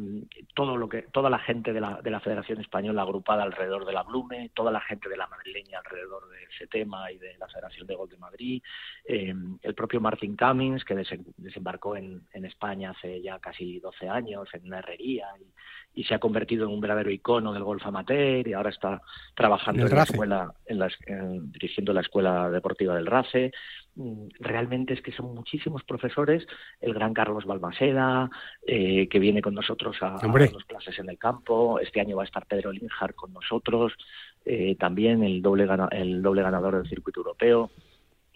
[0.54, 3.92] todo lo que, toda la gente de la, de la Federación Española agrupada alrededor de
[3.92, 7.46] la Blume, toda la gente de la madrileña alrededor de ese tema y de la
[7.48, 8.62] Federación de Gol de Madrid,
[9.04, 14.08] eh, el propio Martin Cummings, que desen- desembarcó en, en España hace ya casi 12
[14.08, 17.84] años en una herrería y, y se ha convertido en un verdadero icono del golf
[17.86, 19.02] amateur y ahora está
[19.34, 23.52] trabajando En la escuela, en la en- dirigiendo la escuela deportiva del RACE.
[23.96, 26.46] Mm, Realmente es que son muchísimos profesores,
[26.80, 28.30] el gran Carlos Balmaseda,
[28.66, 29.65] eh, que viene con nosotros
[30.02, 30.44] a, a Hombre.
[30.46, 33.92] darnos clases en el campo, este año va a estar Pedro Linhart con nosotros,
[34.44, 37.70] eh, también el doble, gana- el doble ganador del circuito europeo,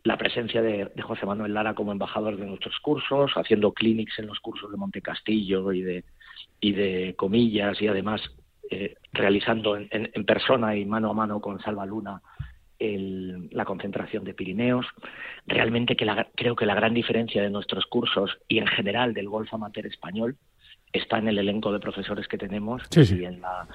[0.02, 4.26] la presencia de, de José Manuel Lara como embajador de nuestros cursos, haciendo clinics en
[4.26, 6.04] los cursos de Monte Castillo y de,
[6.60, 8.22] y de Comillas y además
[8.70, 12.22] eh, realizando en, en- en persona y mano a mano con Salva Luna
[12.78, 14.86] el- la concentración de Pirineos.
[15.46, 19.28] Realmente que la- creo que la gran diferencia de nuestros cursos y en general del
[19.28, 20.36] golf amateur español
[20.92, 23.18] está en el elenco de profesores que tenemos Sí, sí.
[23.20, 23.66] y en la,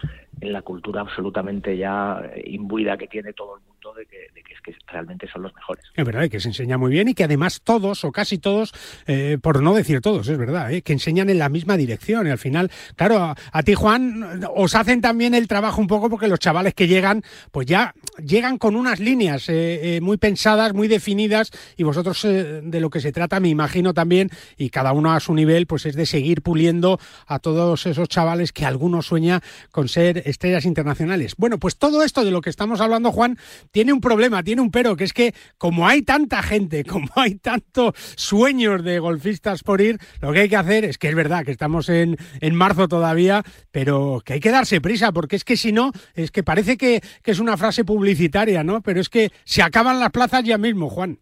[0.42, 4.76] en la cultura absolutamente ya imbuida que tiene todo el mundo de que, es que
[4.88, 5.86] realmente son los mejores.
[5.94, 8.74] Es verdad, que se enseña muy bien y que además todos, o casi todos,
[9.08, 12.28] eh, por no decir todos, es verdad, eh, que enseñan en la misma dirección.
[12.28, 16.28] Y al final, claro, a, ti, Juan, os hacen también el trabajo un poco porque
[16.28, 17.94] los chavales que llegan, pues ya
[18.24, 23.12] llegan con unas líneas eh, muy pensadas, muy definidas, y vosotros de lo que se
[23.12, 27.00] trata, me imagino también, y cada uno a su nivel, pues es de seguir puliendo
[27.28, 31.36] a todos esos chavales que alguno sueña con ser estrellas internacionales.
[31.38, 33.38] Bueno, pues todo esto de lo que estamos hablando, Juan,
[33.76, 37.36] tiene un problema, tiene un pero, que es que como hay tanta gente, como hay
[37.36, 41.44] tantos sueños de golfistas por ir, lo que hay que hacer es que es verdad
[41.44, 45.58] que estamos en, en marzo todavía, pero que hay que darse prisa, porque es que
[45.58, 48.82] si no, es que parece que, que es una frase publicitaria, ¿no?
[48.82, 51.20] Pero es que se acaban las plazas ya mismo, Juan.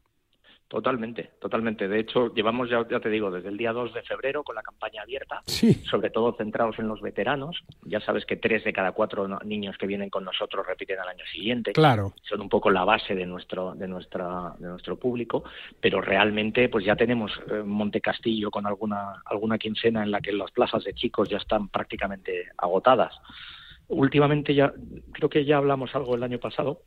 [0.73, 1.87] Totalmente, totalmente.
[1.87, 4.63] De hecho, llevamos ya, ya te digo, desde el día 2 de febrero con la
[4.63, 5.75] campaña abierta, Sí.
[5.85, 7.63] sobre todo centrados en los veteranos.
[7.83, 11.23] Ya sabes que tres de cada cuatro niños que vienen con nosotros repiten al año
[11.31, 11.73] siguiente.
[11.73, 12.13] Claro.
[12.23, 15.43] Son un poco la base de nuestro, de nuestra, de nuestro público,
[15.79, 20.31] pero realmente, pues ya tenemos eh, Monte Castillo con alguna, alguna quincena en la que
[20.31, 23.13] las plazas de chicos ya están prácticamente agotadas.
[23.89, 24.73] Últimamente ya,
[25.11, 26.81] creo que ya hablamos algo el año pasado.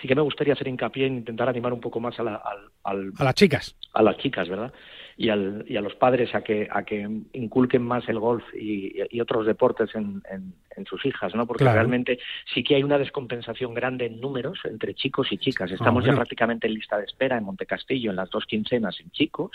[0.00, 2.58] Sí que me gustaría hacer hincapié en intentar animar un poco más a la- al,
[2.84, 3.76] al, A las chicas.
[3.94, 4.72] a las chicas, ¿verdad?
[5.16, 8.92] Y, al, y a los padres a que, a que inculquen más el golf y,
[9.10, 11.46] y otros deportes en, en- en sus hijas, ¿no?
[11.46, 11.76] Porque Claro.
[11.76, 12.18] realmente
[12.52, 15.70] sí que hay una descompensación grande en números entre chicos y chicas.
[15.70, 16.12] Ah, Estamos bueno.
[16.14, 19.52] ya prácticamente en lista de espera en Montecastillo, en las dos quincenas en chicos,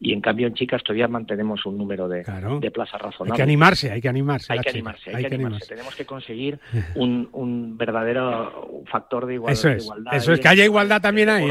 [0.00, 2.24] y en cambio en chicas todavía mantenemos un número de,
[2.60, 3.36] de plazas Hay razonables.
[3.36, 4.52] que animarse, hay que animarse.
[4.52, 5.66] Hay que animarse, hay, que animarse.
[5.68, 6.58] Tenemos que conseguir
[6.96, 10.14] un, un verdadero factor de, igual- Eso de es, igualdad.
[10.14, 11.48] eso es, que haya igualdad también ahí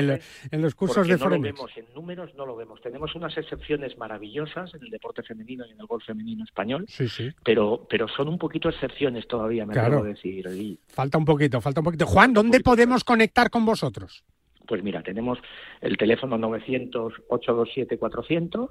[0.52, 2.82] en, los cursos de no lo vemos, en números no lo vemos.
[2.82, 7.08] Tenemos unas excepciones maravillosas en el deporte femenino y en el golf femenino español, Sí,
[7.08, 7.32] sí.
[7.44, 10.00] pero, pero son un poquito excepciones todavía, me Claro.
[10.00, 10.46] a decir.
[10.56, 12.06] Y, Falta un poquito, falta un poquito.
[12.06, 14.24] Juan, ¿dónde podemos conectar con vosotros?
[14.68, 15.40] Pues mira, tenemos
[15.82, 18.70] el teléfono 900-827-400,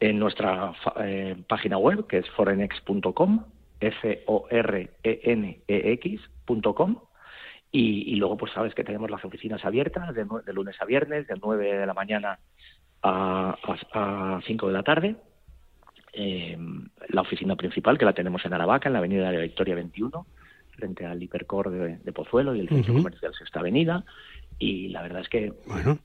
[0.00, 3.44] en nuestra eh, página web, que es forenex.com,
[3.80, 4.88] F-O-R-E-N-E-X.com.
[7.70, 11.80] Y, luego, pues sabes que tenemos las oficinas abiertas de lunes a viernes, de 9
[11.80, 12.38] de la mañana
[13.02, 13.56] a,
[13.92, 15.16] a, 5 de la tarde.
[16.12, 16.56] Eh,
[17.08, 20.26] la oficina principal, que la tenemos en Aravaca, en la avenida de la Victoria 21,
[20.70, 24.04] frente al Hipercor de, de Pozuelo y el centro comercial Sexta Avenida.
[24.58, 25.52] Y la verdad es que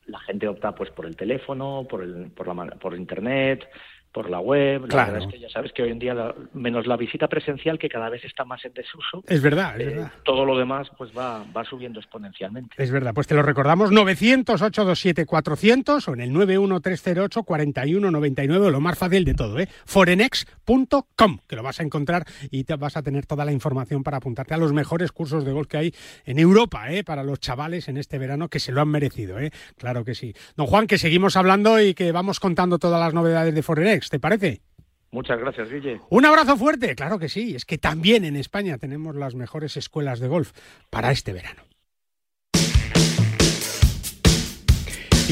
[0.05, 3.67] la gente opta pues por el teléfono, por, el, por, la, por internet,
[4.13, 4.81] por la web.
[4.83, 5.11] La Claro.
[5.13, 7.89] verdad es que ya sabes que hoy en día, la- menos la visita presencial, que
[7.89, 10.11] cada vez está más en desuso, Es verdad, es eh, verdad.
[10.23, 12.75] todo lo demás pues va, va subiendo exponencialmente.
[12.77, 19.33] Es verdad, pues te lo recordamos, 900-827-400 o en el 91308-4199, lo más fácil de
[19.33, 19.67] todo, ¿eh?
[19.85, 24.17] forenex.com, que lo vas a encontrar y te vas a tener toda la información para
[24.17, 25.93] apuntarte a los mejores cursos de golf que hay
[26.25, 27.03] en Europa, ¿eh?
[27.03, 29.51] para los chavales en este verano que se lo han merecido, ¿eh?
[29.77, 30.33] claro que sí.
[30.55, 34.19] Don Juan, que seguimos hablando y que vamos contando todas las novedades de Forenex, ¿te
[34.19, 34.61] parece?
[35.11, 35.99] Muchas gracias, Guille.
[36.09, 40.19] Un abrazo fuerte, claro que sí, es que también en España tenemos las mejores escuelas
[40.19, 40.51] de golf
[40.89, 41.61] para este verano.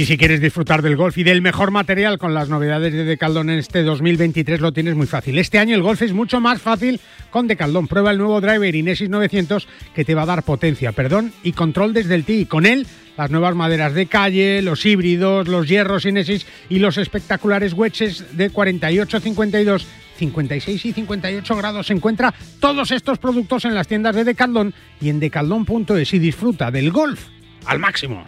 [0.02, 3.52] Y si quieres disfrutar del golf y del mejor material con las novedades de Decaldón
[3.52, 5.38] en este 2023 lo tienes muy fácil.
[5.38, 7.88] Este año el golf es mucho más fácil con Decaldón.
[7.88, 11.94] Prueba el nuevo driver Inesis 900 que te va a dar potencia, perdón y control
[11.94, 12.48] desde el tee.
[12.48, 17.74] Con él las nuevas maderas de calle, los híbridos, los hierros Inesis y los espectaculares
[17.74, 19.88] wedges de 48, 52
[20.18, 21.92] 56 y 58 grados.
[21.92, 26.90] Encuentra todos estos productos en las tiendas de Decaldón y en decaldón.es y disfruta del
[26.92, 27.28] golf
[27.68, 28.26] al máximo.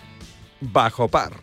[0.62, 1.43] Bajo par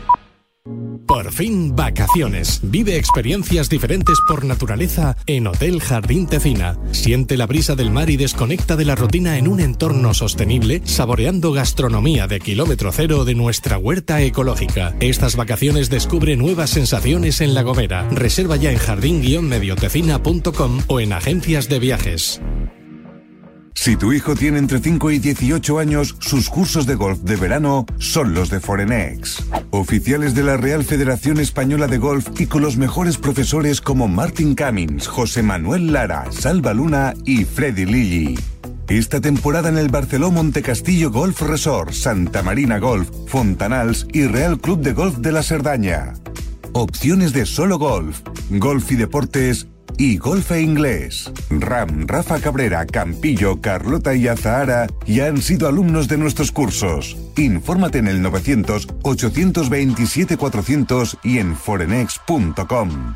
[1.07, 2.59] Por fin vacaciones.
[2.63, 6.77] Vive experiencias diferentes por naturaleza en Hotel Jardín Tecina.
[6.91, 11.51] Siente la brisa del mar y desconecta de la rutina en un entorno sostenible, saboreando
[11.51, 14.95] gastronomía de kilómetro cero de nuestra huerta ecológica.
[14.99, 18.07] Estas vacaciones descubre nuevas sensaciones en La Gomera.
[18.09, 22.41] Reserva ya en jardín-mediotecina.com o en agencias de viajes.
[23.73, 27.85] Si tu hijo tiene entre 5 y 18 años, sus cursos de golf de verano
[27.97, 29.43] son los de Forenex.
[29.71, 34.55] Oficiales de la Real Federación Española de Golf y con los mejores profesores como Martin
[34.55, 38.37] Cummins, José Manuel Lara, Salva Luna y Freddy Lilly.
[38.87, 44.81] Esta temporada en el Barceló Montecastillo Golf Resort, Santa Marina Golf, Fontanals y Real Club
[44.81, 46.13] de Golf de la Cerdaña.
[46.73, 51.31] Opciones de solo golf, golf y deportes y golfe inglés.
[51.49, 57.17] Ram, Rafa Cabrera, Campillo, Carlota y Azahara ya han sido alumnos de nuestros cursos.
[57.37, 63.15] Infórmate en el 900 827 400 y en forenex.com.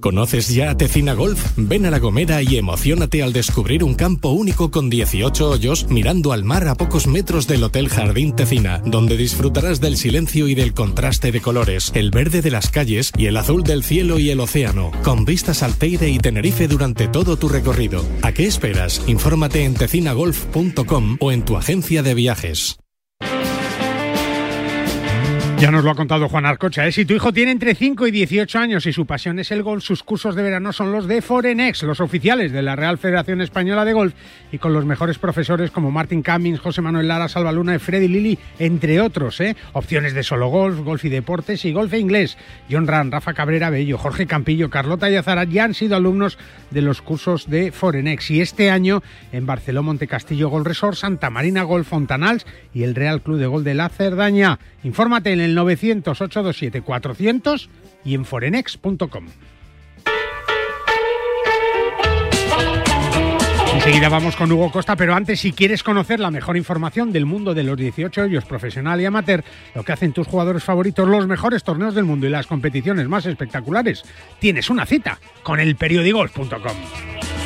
[0.00, 1.52] ¿Conoces ya Tecina Golf?
[1.56, 6.32] Ven a La Gomera y emocionate al descubrir un campo único con 18 hoyos mirando
[6.32, 10.72] al mar a pocos metros del Hotel Jardín Tecina, donde disfrutarás del silencio y del
[10.72, 14.40] contraste de colores, el verde de las calles y el azul del cielo y el
[14.40, 18.02] océano, con vistas al Teide y Tenerife durante todo tu recorrido.
[18.22, 19.02] ¿A qué esperas?
[19.06, 22.78] Infórmate en tecinagolf.com o en tu agencia de viajes.
[25.60, 26.86] Ya nos lo ha contado Juan Arcocha.
[26.86, 26.92] ¿eh?
[26.92, 29.84] Si tu hijo tiene entre 5 y 18 años y su pasión es el golf,
[29.84, 33.84] sus cursos de verano son los de Forenex, los oficiales de la Real Federación Española
[33.84, 34.14] de Golf
[34.50, 38.08] y con los mejores profesores como Martin Cummins, José Manuel Lara, Salva Luna y Freddy
[38.08, 39.38] Lilly, entre otros.
[39.42, 39.54] ¿eh?
[39.74, 42.38] Opciones de solo golf, golf y deportes y golf e inglés.
[42.70, 46.38] John Ran, Rafa Cabrera Bello, Jorge Campillo, Carlota Yazara ya han sido alumnos
[46.70, 51.64] de los cursos de Forenex y este año en Barceló Montecastillo Golf Resort, Santa Marina
[51.64, 54.58] Golf Fontanals y el Real Club de Golf de la Cerdaña.
[54.82, 57.68] Infórmate en el 900-827-400
[58.04, 59.26] y en forenex.com.
[63.80, 67.54] Enseguida vamos con Hugo Costa, pero antes, si quieres conocer la mejor información del mundo
[67.54, 69.42] de los 18 hoyos profesional y amateur,
[69.74, 73.24] lo que hacen tus jugadores favoritos, los mejores torneos del mundo y las competiciones más
[73.24, 74.04] espectaculares,
[74.38, 77.39] tienes una cita con el periodigolf.com.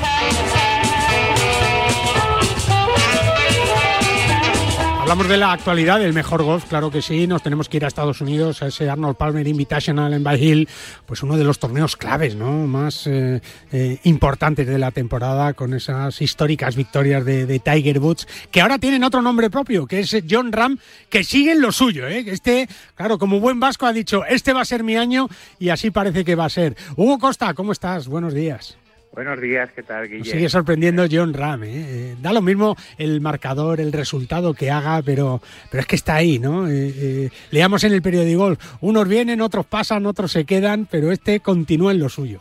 [5.04, 7.26] Hablamos de la actualidad del mejor golf, claro que sí.
[7.26, 10.68] Nos tenemos que ir a Estados Unidos, a ese Arnold Palmer Invitational en Bay Hill,
[11.04, 12.66] pues uno de los torneos claves, ¿no?
[12.66, 18.62] Más eh, eh, importantes de la temporada, con esas históricas victorias de, Tiger Woods, que
[18.62, 20.78] ahora tienen otro nombre propio, que es John Ram,
[21.10, 22.24] que sigue en lo suyo, ¿eh?
[22.26, 25.90] Este, claro, como buen vasco ha dicho, este va a ser mi año y así
[25.90, 26.78] parece que va a ser.
[26.96, 28.08] Hugo Costa, ¿cómo estás?
[28.08, 28.78] Buenos días.
[29.14, 30.18] Buenos días, ¿qué tal, Guille?
[30.18, 31.62] Nos sigue sorprendiendo John Ram.
[31.62, 31.68] ¿eh?
[31.72, 35.40] Eh, da lo mismo el marcador, el resultado que haga, pero,
[35.70, 36.66] pero es que está ahí, ¿no?
[36.68, 41.92] Eh, leamos en el periódico, unos vienen, otros pasan, otros se quedan, pero este continúa
[41.92, 42.40] en lo suyo.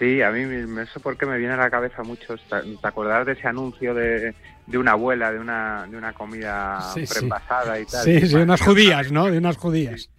[0.00, 3.24] Sí, a mí no sé por qué me viene a la cabeza mucho, ¿te acordás
[3.24, 4.34] de ese anuncio de,
[4.66, 7.20] de una abuela, de una, de una comida Sí, sí.
[7.20, 8.04] prepasada y tal?
[8.04, 9.26] Sí, sí, unas judías, ¿no?
[9.30, 10.10] De unas judías.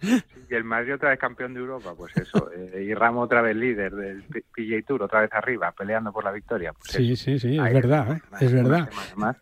[0.50, 2.50] Y el Madrid otra vez campeón de Europa, pues eso.
[2.56, 6.24] eh, y Ramo otra vez líder del P- PGA Tour, otra vez arriba, peleando por
[6.24, 6.72] la victoria.
[6.72, 8.22] Pues Sí, sí, sí, es Ahí verdad, ¿eh?
[8.40, 8.88] es verdad.
[9.16, 9.36] más.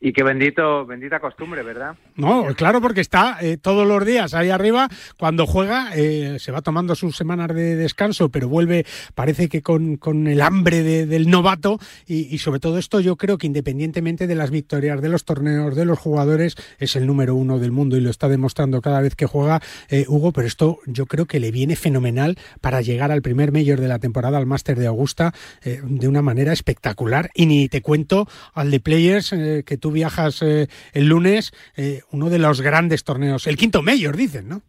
[0.00, 1.94] Y que bendito, bendita costumbre, ¿verdad?
[2.16, 4.88] No, claro, porque está eh, todos los días ahí arriba.
[5.18, 8.84] Cuando juega, eh, se va tomando sus semanas de descanso, pero vuelve,
[9.14, 11.78] parece que con, con el hambre de- del novato.
[12.06, 15.84] Y, sobre todo esto, yo creo que independientemente de las victorias, de los torneos, de
[15.84, 19.26] los jugadores, es el número uno del mundo y lo está demostrando cada vez que
[19.26, 20.32] juega eh, Hugo.
[20.32, 23.98] Pero esto yo creo que le viene fenomenal para llegar al primer mayor de la
[23.98, 25.32] temporada, al Máster de Augusta,
[25.64, 27.30] eh, de una manera espectacular.
[27.34, 32.30] Y ni te cuento al de Players, que tú viajas eh, el lunes, eh, uno
[32.30, 34.62] de los grandes torneos, el quinto mayor, dicen, ¿no?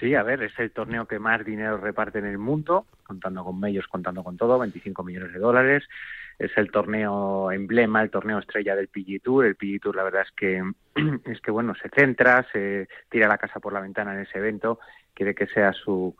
[0.00, 3.58] Sí, a ver, es el torneo que más dinero reparte en el mundo, contando con
[3.58, 5.84] medios, contando con todo, 25 millones de dólares.
[6.38, 9.46] Es el torneo emblema, el torneo estrella del PG Tour.
[9.46, 10.62] El PG Tour, la verdad es que,
[11.24, 14.78] es que bueno, se centra, se tira la casa por la ventana en ese evento,
[15.14, 16.14] quiere que sea su,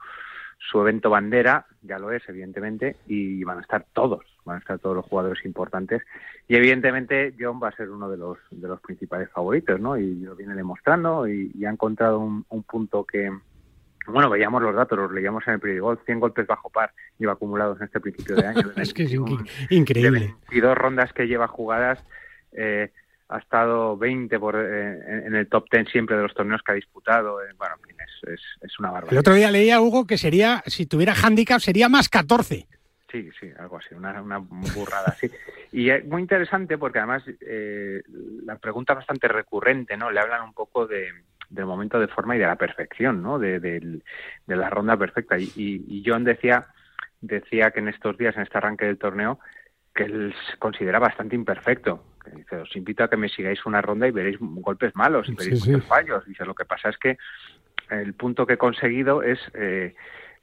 [0.59, 4.79] su evento bandera, ya lo es, evidentemente, y van a estar todos, van a estar
[4.81, 6.03] todos los jugadores importantes.
[6.49, 9.97] Y evidentemente John va a ser uno de los, de los principales favoritos, ¿no?
[9.97, 13.31] Y lo viene demostrando y, y ha encontrado un, un punto que,
[14.07, 17.79] bueno, veíamos los datos, los leíamos en el periódico, 100 golpes bajo par lleva acumulados
[17.79, 18.63] en este principio de año.
[18.77, 19.19] Es que es De
[19.71, 20.35] increíble.
[20.51, 22.03] 22 rondas que lleva jugadas,
[22.53, 22.91] eh,
[23.29, 26.77] ha estado 20 por, eh, en- el top 10 siempre de los torneos que ha
[26.77, 27.43] disputado.
[27.43, 29.13] eh, bueno, es, es, es una barbaridad.
[29.13, 32.67] El otro día leía, Hugo, que sería, si tuviera handicap, sería más 14.
[33.11, 35.31] Sí, sí, algo así, una, una burrada así.
[35.73, 38.03] Y es muy interesante porque además eh,
[38.45, 40.11] la pregunta es bastante recurrente, ¿no?
[40.11, 41.09] Le hablan un poco de,
[41.49, 43.39] del momento de forma y de la perfección, ¿no?
[43.39, 44.05] De, del-
[44.47, 45.39] de la ronda perfecta.
[45.39, 46.67] Y, y, y John decía,
[47.23, 49.41] decía que en estos días, en este arranque del torneo,
[49.95, 52.05] que él se considera bastante imperfecto.
[52.23, 55.35] Que Dice, os invito a que me sigáis una ronda y veréis golpes malos, y
[55.35, 55.89] veréis Sí, muchos sí.
[55.89, 56.27] fallos.
[56.27, 57.17] Dice, lo que pasa es que
[57.91, 59.95] el punto que he conseguido es, eh,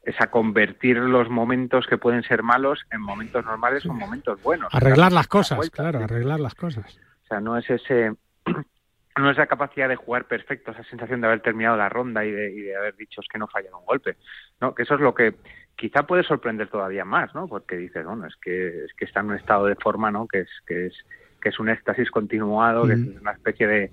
[0.05, 4.41] es a convertir los momentos que pueden ser malos en momentos normales o en momentos
[4.41, 4.73] buenos.
[4.73, 6.03] Arreglar las cosas, vuelta, claro, sí.
[6.03, 6.99] arreglar las cosas.
[7.23, 8.13] O sea, no es ese
[9.17, 12.31] no es la capacidad de jugar perfecto, esa sensación de haber terminado la ronda y
[12.31, 14.17] de, y de haber dicho es que no fallado un golpe.
[14.61, 15.35] No, que eso es lo que
[15.75, 17.47] quizá puede sorprender todavía más, ¿no?
[17.47, 20.27] Porque dices, bueno, es que es que está en un estado de forma, ¿no?
[20.27, 20.93] Que es que es
[21.41, 23.19] que es un éxtasis continuado, que es Ujú.
[23.21, 23.91] una especie de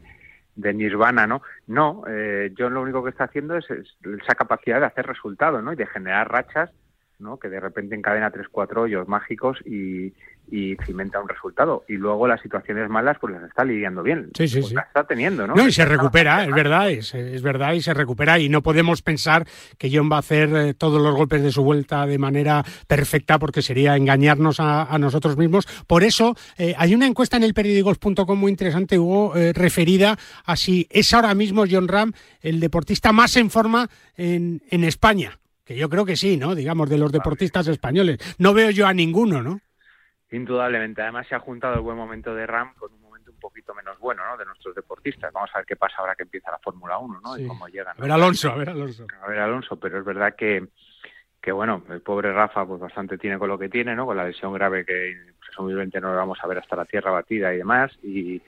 [0.55, 1.43] de nirvana, ¿no?
[1.67, 5.63] No, eh, John lo único que está haciendo es, es esa capacidad de hacer resultados,
[5.63, 5.73] ¿no?
[5.73, 6.71] Y de generar rachas,
[7.23, 7.39] ¿no?
[7.39, 10.13] Que de repente encadena tres, cuatro hoyos mágicos y,
[10.51, 11.85] y cimenta un resultado.
[11.89, 14.31] Y luego las situaciones malas, pues las está lidiando bien.
[14.37, 14.75] Sí, sí, Pues sí.
[14.75, 15.55] las está teniendo, ¿no?
[15.55, 18.39] No, y se recupera, es verdad, es, es verdad, y se recupera.
[18.39, 19.47] Y no podemos pensar
[19.79, 23.39] que John va a hacer eh, todos los golpes de su vuelta de manera perfecta,
[23.39, 25.67] porque sería engañarnos a, a nosotros mismos.
[25.87, 30.57] Por eso, eh, hay una encuesta en el periódicos.com muy interesante, Hugo, eh, referida a
[30.57, 35.39] si es ahora mismo John Ram el deportista más en forma en, en España.
[35.73, 36.55] Que yo creo que sí, ¿no?
[36.55, 38.19] Digamos, de los deportistas españoles.
[38.39, 39.61] No veo yo a ninguno, ¿no?
[40.31, 41.03] Indudablemente.
[41.03, 43.99] Además, se ha juntado el buen momento de Ram con un momento un poquito menos
[43.99, 44.37] bueno, ¿no?
[44.37, 45.33] De nuestros deportistas.
[45.33, 47.35] Vamos a ver qué pasa ahora que empieza la Fórmula 1, ¿no?
[47.35, 47.45] Sí.
[47.45, 47.97] Y cómo llegan.
[47.99, 49.07] A ver, Alonso, a ver, Alonso.
[49.23, 50.69] a ver Alonso, pero es verdad que,
[51.41, 54.07] que bueno, el pobre Rafa pues bastante tiene con lo que tiene, ¿no?
[54.07, 55.17] Con la lesión grave que
[55.59, 57.93] humildemente no lo vamos a ver hasta la tierra batida y demás.
[58.03, 58.41] Y,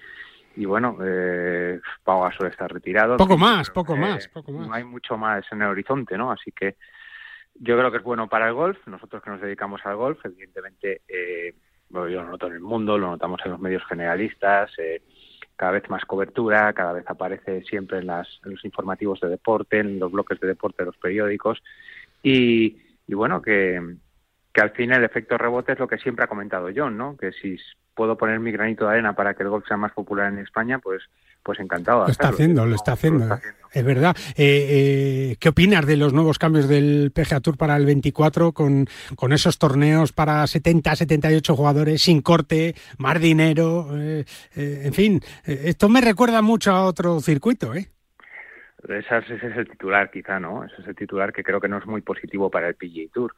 [0.57, 3.17] y bueno, eh, Pau Gasol está retirado.
[3.17, 4.69] Poco más, Pero, poco eh, más, poco más.
[4.69, 6.31] No hay mucho más en el horizonte, ¿no?
[6.31, 6.77] Así que
[7.55, 8.79] yo creo que es bueno para el golf.
[8.87, 11.55] Nosotros que nos dedicamos al golf, evidentemente, eh,
[11.89, 15.03] bueno, yo lo noto en el mundo, lo notamos en los medios generalistas, eh,
[15.57, 19.79] cada vez más cobertura, cada vez aparece siempre en, las, en los informativos de deporte,
[19.79, 21.63] en los bloques de deporte de los periódicos.
[22.23, 23.81] Y, y bueno, que,
[24.53, 27.17] que al fin el efecto rebote es lo que siempre ha comentado John, ¿no?
[27.17, 27.57] Que si
[27.95, 30.81] puedo poner mi granito de arena para que el golf sea más popular en España,
[30.81, 31.03] pues,
[31.45, 32.01] pues encantado.
[32.01, 33.39] de Lo está haciendo, lo está haciendo.
[33.73, 34.17] Es verdad.
[34.37, 38.87] Eh, eh, ¿Qué opinas de los nuevos cambios del PGA Tour para el 24 con,
[39.17, 43.89] con esos torneos para 70, 78 jugadores sin corte, más dinero?
[43.95, 44.25] eh,
[44.55, 47.89] en fin, esto me recuerda mucho a otro circuito, ¿eh?
[48.89, 50.65] Esas- ese es el titular, quizá, ¿no?
[50.65, 53.35] Ese es el titular que creo que no es muy positivo para el PGA Tour.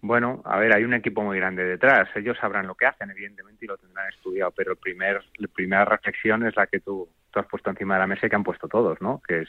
[0.00, 2.08] Bueno, a ver, hay un equipo muy grande detrás.
[2.16, 4.50] Ellos sabrán lo que hacen, evidentemente, y lo tendrán estudiado.
[4.52, 7.08] Pero el primer, la primera reflexión es la que tú,
[7.40, 9.20] has puesto encima de la mesa y que han puesto todos, ¿no?
[9.26, 9.48] Que es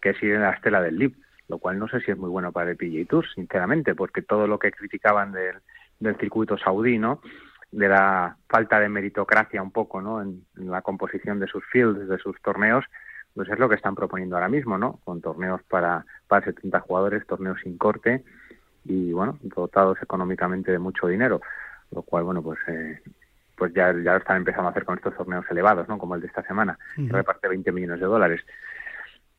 [0.00, 1.16] que es ir en la estela del LIB,
[1.48, 4.46] lo cual no sé si es muy bueno para el PGA Tour, sinceramente, porque todo
[4.46, 5.56] lo que criticaban del,
[5.98, 7.20] del circuito saudí, ¿no?
[7.70, 10.22] De la falta de meritocracia un poco, ¿no?
[10.22, 12.84] En, en la composición de sus fields, de sus torneos,
[13.34, 15.00] pues es lo que están proponiendo ahora mismo, ¿no?
[15.04, 18.24] Con torneos para, para 70 jugadores, torneos sin corte
[18.84, 21.40] y, bueno, dotados económicamente de mucho dinero,
[21.90, 23.00] lo cual, bueno, pues eh,
[23.58, 25.98] pues ya, ya lo están empezando a hacer con estos torneos elevados, ¿no?
[25.98, 28.40] Como el de esta semana, que reparte 20 millones de dólares.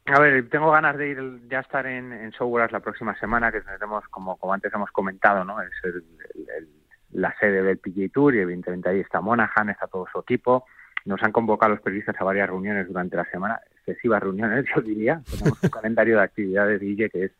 [0.05, 3.61] A ver, tengo ganas de ir ya estar en, en Showgrass la próxima semana, que
[3.61, 5.61] tendremos, como, como antes hemos comentado, ¿no?
[5.61, 6.03] Es el-
[6.35, 6.69] el- el-
[7.11, 10.65] la sede del PGA Tour y evidentemente ahí está Monahan, está todo su equipo
[11.05, 15.21] nos han convocado los periodistas a varias reuniones durante la semana, excesivas reuniones, yo diría.
[15.31, 17.31] Tenemos un calendario de actividades, Guille, que es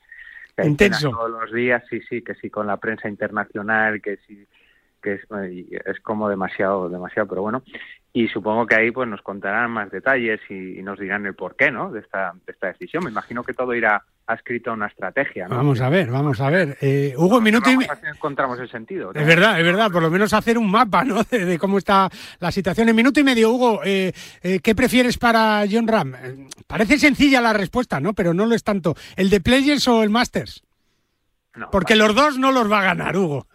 [0.63, 1.09] Intenso.
[1.11, 4.47] todos los días, sí, sí, que sí con la prensa internacional, que sí
[5.02, 5.22] que es,
[5.52, 7.64] y es como demasiado, demasiado, pero bueno,
[8.12, 11.72] y supongo que ahí pues nos contarán más detalles y, y nos dirán el porqué,
[11.72, 11.91] ¿no?
[11.91, 13.04] De esta, de esta decisión.
[13.04, 15.56] Me imagino que todo irá adscrito a una estrategia, ¿no?
[15.56, 16.78] Vamos a ver, vamos a ver.
[16.82, 19.12] Eh, Hugo, minuto y si encontramos el sentido.
[19.14, 19.20] ¿no?
[19.20, 21.24] Es verdad, es verdad, por lo menos hacer un mapa ¿no?
[21.32, 22.89] de, de cómo está la situación.
[22.89, 26.16] En minuto y medio, Hugo, eh, eh, ¿qué prefieres para John Ram?
[26.16, 28.14] Eh, Parece sencilla la respuesta, ¿no?
[28.14, 28.95] Pero no lo es tanto.
[29.16, 30.64] ¿El de Players o el Masters?
[31.56, 33.47] No, Porque los dos no los va a ganar, Hugo.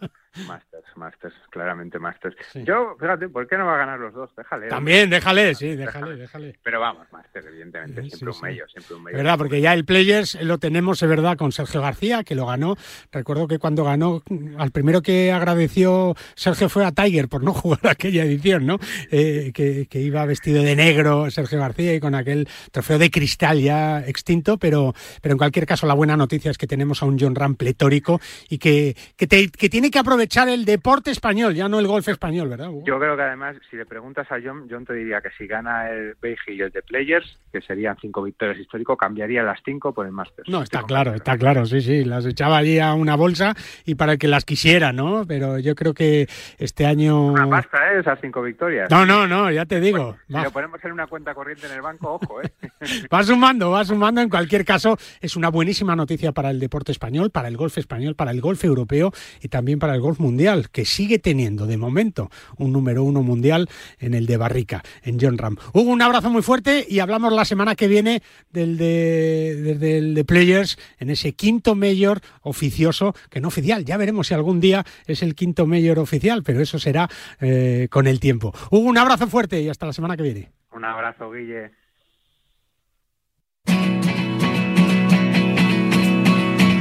[0.49, 2.37] Masters, Masters, claramente Masters.
[2.55, 4.31] Yo, fíjate, ¿por qué no va a ganar los dos?
[4.37, 4.69] Déjale.
[4.69, 6.59] También, déjale, sí, déjale, déjale.
[6.63, 8.43] Pero vamos, Masters, evidentemente, Sí, siempre sí, un sí.
[8.43, 9.19] medio, siempre un medio.
[9.19, 12.77] verdad, porque ya el Players lo tenemos, es verdad, con Sergio García, que lo ganó.
[13.13, 14.23] Recuerdo que cuando ganó,
[14.59, 18.79] al primero que agradeció Sergio fue a Tiger por no jugar aquella edición, ¿no?
[19.11, 23.61] Eh, que, que iba vestido de negro Sergio García y con aquel trofeo de cristal
[23.61, 27.19] ya extinto, pero, pero en cualquier caso la buena noticia es que tenemos a un
[27.19, 31.69] John Ram pletórico y que, que, te- que tiene que aprovechar el deporte español, ya
[31.69, 32.69] no el golf español, ¿verdad?
[32.71, 32.85] Hugo?
[32.87, 35.91] Yo creo que además, si le preguntas a John, John te diría que si gana
[35.91, 40.07] el Beige y el de Players, que serían cinco victorias histórico, cambiaría las cinco por
[40.07, 40.49] el Masters.
[40.49, 43.55] No, está claro, está claro, sí, sí, las echaba allí a una bolsa
[43.85, 45.25] y para el que las quisiera, ¿no?
[45.27, 47.27] Pero yo creo que este año...
[47.27, 48.01] Una pasta, ¿eh?
[48.01, 48.91] Esas cinco victorias.
[48.91, 50.17] No, no, no, ya te digo.
[50.27, 52.53] Si lo ponemos en una cuenta corriente en el banco, ojo, ¿eh?
[53.13, 54.21] va sumando, va sumando.
[54.21, 58.15] En cualquier caso, es una buenísima noticia para el deporte español, para el golf español,
[58.15, 62.31] para el golf europeo y también para el golf mundial, que sigue teniendo de momento
[62.57, 65.57] un número uno mundial en el de Barrica, en John Ram.
[65.73, 70.25] Hugo, un abrazo muy fuerte y hablamos la semana que viene del de, del- de
[70.25, 73.85] Players en ese quinto mayor oficioso, que no oficial.
[73.85, 77.09] Ya veremos si algún día es el quinto mayor oficial, pero eso será
[77.41, 78.53] eh, con el tiempo.
[78.71, 80.51] Hugo, un abrazo fuerte y hasta la semana que viene.
[80.73, 81.71] Un abrazo, Guille.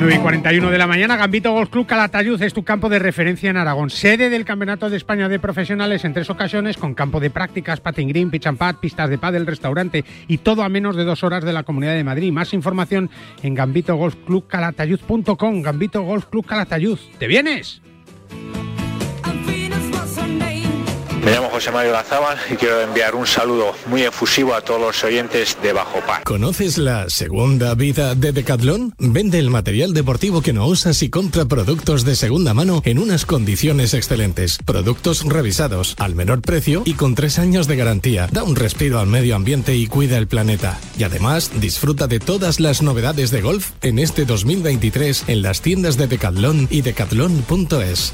[0.03, 3.49] 9 y 41 de la mañana, Gambito Golf Club Calatayud es tu campo de referencia
[3.49, 3.89] en Aragón.
[3.89, 8.09] Sede del Campeonato de España de Profesionales en tres ocasiones, con campo de prácticas, patting
[8.09, 11.45] green, pitch and pad, pistas de pádel, restaurante y todo a menos de dos horas
[11.45, 12.33] de la Comunidad de Madrid.
[12.33, 13.09] Más información
[13.43, 15.61] en gambitogolfclubcalatayud.com.
[15.61, 16.99] Gambito Golf Club Calatayud.
[17.17, 17.81] ¿Te vienes?
[21.23, 25.03] Me llamo José Mario Lazábal y quiero enviar un saludo muy efusivo a todos los
[25.05, 26.23] oyentes de Bajo Par.
[26.23, 28.93] ¿Conoces la segunda vida de Decathlon?
[28.97, 33.25] Vende el material deportivo que no usas y compra productos de segunda mano en unas
[33.25, 34.57] condiciones excelentes.
[34.65, 38.27] Productos revisados, al menor precio y con tres años de garantía.
[38.29, 40.77] Da un respiro al medio ambiente y cuida el planeta.
[40.97, 45.95] Y además, disfruta de todas las novedades de golf en este 2023 en las tiendas
[45.95, 48.13] de Decathlon y decathlon.es.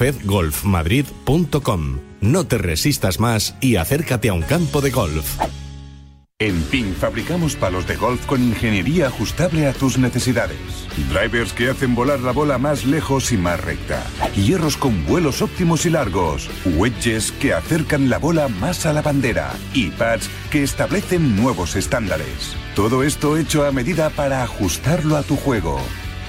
[0.00, 1.98] fedgolfmadrid.com.
[2.22, 5.38] No te resistas más y acércate a un campo de golf.
[6.38, 10.56] En PIN fabricamos palos de golf con ingeniería ajustable a tus necesidades.
[11.12, 14.02] Drivers que hacen volar la bola más lejos y más recta.
[14.34, 16.48] Hierros con vuelos óptimos y largos.
[16.64, 19.52] Wedges que acercan la bola más a la bandera.
[19.74, 22.56] Y pads que establecen nuevos estándares.
[22.74, 25.78] Todo esto hecho a medida para ajustarlo a tu juego.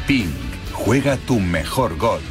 [0.07, 0.29] PIN.
[0.73, 2.30] Juega tu mejor golf.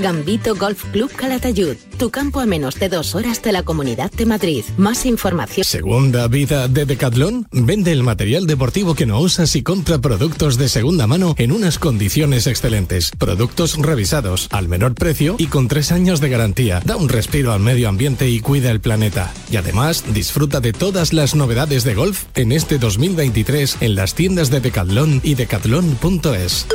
[0.00, 4.26] Gambito Golf Club Calatayud, tu campo a menos de dos horas de la Comunidad de
[4.26, 4.64] Madrid.
[4.76, 5.64] Más información.
[5.64, 7.46] Segunda vida de Decathlon.
[7.52, 11.78] Vende el material deportivo que no usas y compra productos de segunda mano en unas
[11.78, 13.10] condiciones excelentes.
[13.18, 16.80] Productos revisados, al menor precio y con tres años de garantía.
[16.84, 19.32] Da un respiro al medio ambiente y cuida el planeta.
[19.50, 24.50] Y además, disfruta de todas las novedades de golf en este 2023 en las tiendas
[24.50, 26.66] de Decathlon y decathlon.es.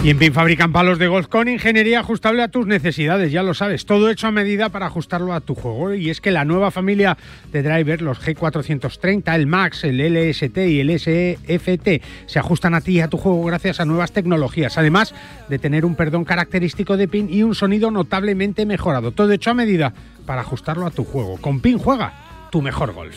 [0.00, 3.52] Y en PIN fabrican palos de golf con ingeniería ajustable a tus necesidades, ya lo
[3.52, 5.92] sabes, todo hecho a medida para ajustarlo a tu juego.
[5.92, 7.18] Y es que la nueva familia
[7.50, 12.92] de drivers, los G430, el Max, el LST y el SFT, se ajustan a ti
[12.92, 15.14] y a tu juego gracias a nuevas tecnologías, además
[15.48, 19.10] de tener un perdón característico de PIN y un sonido notablemente mejorado.
[19.10, 19.92] Todo hecho a medida
[20.26, 21.38] para ajustarlo a tu juego.
[21.38, 22.12] Con PIN juega
[22.52, 23.16] tu mejor golf.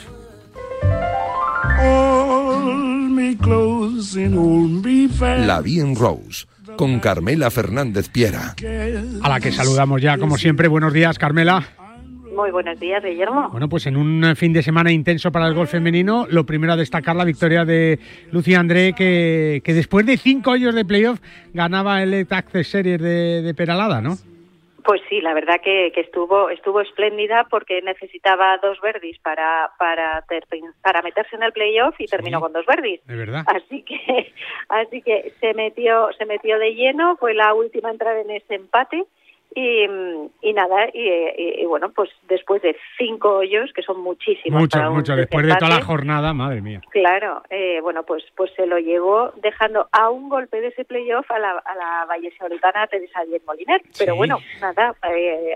[5.46, 6.46] La Bien Rose,
[6.78, 8.56] con Carmela Fernández Piera.
[9.22, 10.68] A la que saludamos ya, como siempre.
[10.68, 11.64] Buenos días, Carmela.
[12.36, 13.50] Muy buenos días, Guillermo.
[13.52, 16.78] Bueno, pues en un fin de semana intenso para el golf femenino, lo primero a
[16.78, 18.00] destacar la victoria de
[18.32, 21.20] Lucía André, que, que después de cinco años de playoff
[21.54, 24.18] ganaba el Access Series de, de Peralada, ¿no?
[24.84, 30.22] Pues sí, la verdad que, que, estuvo estuvo espléndida porque necesitaba dos verdis para para
[30.24, 30.46] ter,
[30.82, 33.06] para meterse en el playoff y terminó con dos verdis.
[33.06, 33.44] De verdad.
[33.48, 34.34] Así que
[34.70, 38.56] así que se metió se metió de lleno, fue la última a entrar en ese
[38.56, 39.06] empate
[39.54, 39.86] y,
[40.42, 44.78] y nada y, y, y, bueno pues después de cinco hoyos que son muchísimos mucho
[44.78, 48.52] para un mucho después de toda la jornada madre mía Claro, eh, bueno, pues pues
[48.56, 52.88] se lo llevó dejando a un golpe de ese playoff a la, a la vallesoletana
[52.88, 53.82] Teresa Diez Moliner.
[53.98, 54.18] Pero Sí.
[54.18, 55.56] bueno, nada, eh,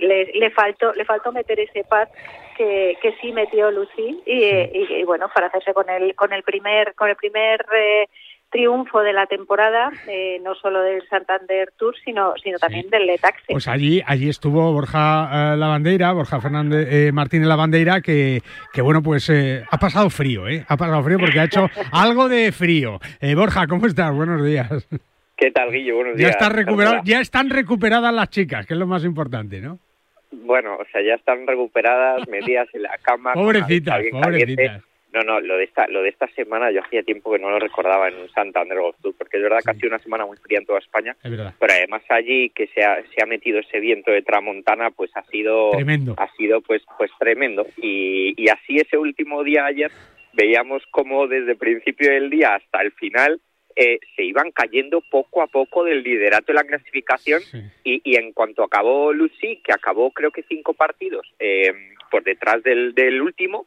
[0.00, 2.08] le, le faltó le faltó meter ese pad
[2.56, 6.42] que, que sí metió Lucy y, y- y, bueno, para hacerse con el con el
[6.42, 8.08] primer con el primer eh,
[8.52, 13.44] triunfo de la temporada, eh, no solo del Santander Tour, sino sino también del Letaxe.
[13.48, 18.42] pues allí allí estuvo Borja eh, Lavandeira Borja Fernández eh, Martínez Lavandeira que
[18.72, 22.28] que bueno pues eh, ha pasado frío eh ha pasado frío porque ha hecho algo
[22.28, 24.70] de frío Eh, Borja cómo estás buenos días
[25.36, 25.96] ¿Qué tal, Guillo?
[25.96, 26.52] Buenos ya días.
[26.52, 29.78] recuperado ya están recuperadas las chicas que es lo más importante no
[30.30, 33.30] Bueno, o sea, ya están recuperadas, metidas en la cama.
[33.34, 34.82] la Pobrecitas, caliente.
[35.12, 37.58] No, no, lo de esta lo de esta semana yo hacía tiempo que no lo
[37.58, 40.36] recordaba en un Santander Golf Tour, porque es verdad que ha sido una semana muy
[40.38, 43.78] fría en toda España, es pero además allí que se ha, se ha metido ese
[43.80, 46.14] viento de tramontana, pues ha sido Tremendo.
[46.16, 47.66] ha sido pues pues tremendo.
[47.76, 49.90] Y, y así ese último día ayer
[50.32, 53.40] veíamos como desde el principio del día hasta el final
[53.76, 57.40] eh, se iban cayendo poco a poco del liderato de la clasificación
[57.84, 61.72] y, y en cuanto acabó Lucy, que acabó creo que cinco partidos eh,
[62.10, 63.66] por detrás del, del último,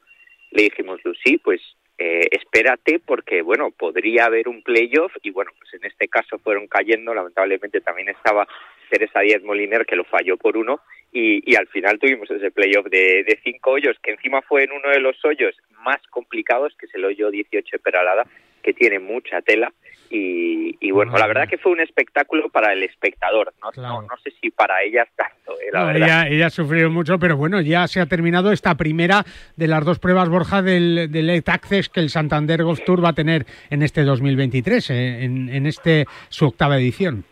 [0.56, 1.62] le dijimos, Lucy, pues
[1.98, 6.68] eh, espérate porque, bueno, podría haber un playoff y, bueno, pues en este caso fueron
[6.68, 8.48] cayendo, lamentablemente también estaba
[8.90, 10.82] Teresa Díaz Moliner que lo falló por uno
[11.12, 14.72] y, y al final tuvimos ese playoff de, de cinco hoyos, que encima fue en
[14.72, 18.26] uno de los hoyos más complicados, que es el hoyo 18 de Peralada,
[18.62, 19.72] que tiene mucha tela
[20.10, 24.18] y, y bueno, la verdad que fue un espectáculo para el espectador, no, no, no
[24.24, 26.02] sé si para ellas tanto, eh, la No, verdad.
[26.08, 29.24] ella, ella ha sufrido mucho, pero bueno, ya se ha terminado esta primera
[29.56, 33.14] de las dos pruebas, Borja, del, del Access que el Santander Golf Tour va a
[33.14, 37.24] tener en este 2023, eh, en, en este su octava edición.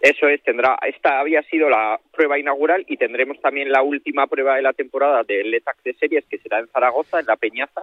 [0.00, 4.54] Eso es, tendrá, esta había sido la prueba inaugural y tendremos también la última prueba
[4.56, 7.80] de la temporada del LETAC de series que será en Zaragoza, en la Peñaza,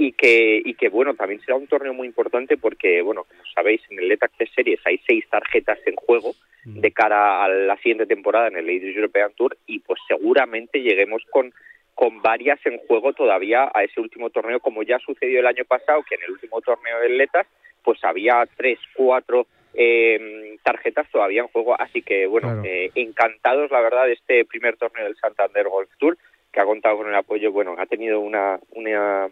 [0.00, 3.82] y que, y que bueno, también será un torneo muy importante porque, bueno, como sabéis,
[3.90, 6.34] en el LETAC de series hay seis tarjetas en juego
[6.64, 11.22] de cara a la siguiente temporada en el Ladies European Tour y pues seguramente lleguemos
[11.30, 11.52] con
[11.94, 16.04] con varias en juego todavía a ese último torneo, como ya sucedió el año pasado,
[16.08, 17.48] que en el último torneo del Letas,
[17.82, 21.74] pues había tres, cuatro eh, tarjetas todavía en juego.
[21.80, 22.62] Así que, bueno, Claro.
[22.64, 26.22] eh, encantados, la verdad, de este primer torneo del Santander Golf Tour, que
[26.52, 29.28] que ha contado con el apoyo, bueno, ha tenido una, una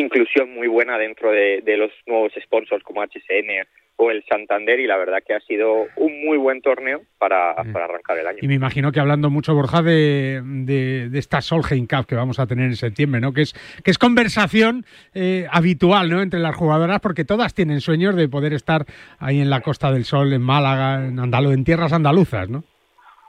[0.00, 3.66] inclusión muy buena dentro de, de los nuevos sponsors como HSN
[4.00, 7.86] o el Santander y la verdad que ha sido un muy buen torneo para, para
[7.86, 8.38] arrancar el año.
[8.40, 12.38] Y me imagino que hablando mucho, Borja, de, de, de esta Solheim Cup que vamos
[12.38, 13.32] a tener en septiembre, ¿no?
[13.32, 14.84] Que es, que es conversación
[15.14, 16.22] eh, habitual, ¿no?
[16.22, 18.84] Entre las jugadoras, porque todas tienen sueños de poder estar
[19.18, 22.62] ahí en la Costa del Sol, en Málaga, en, Andalu en tierras andaluzas, ¿no?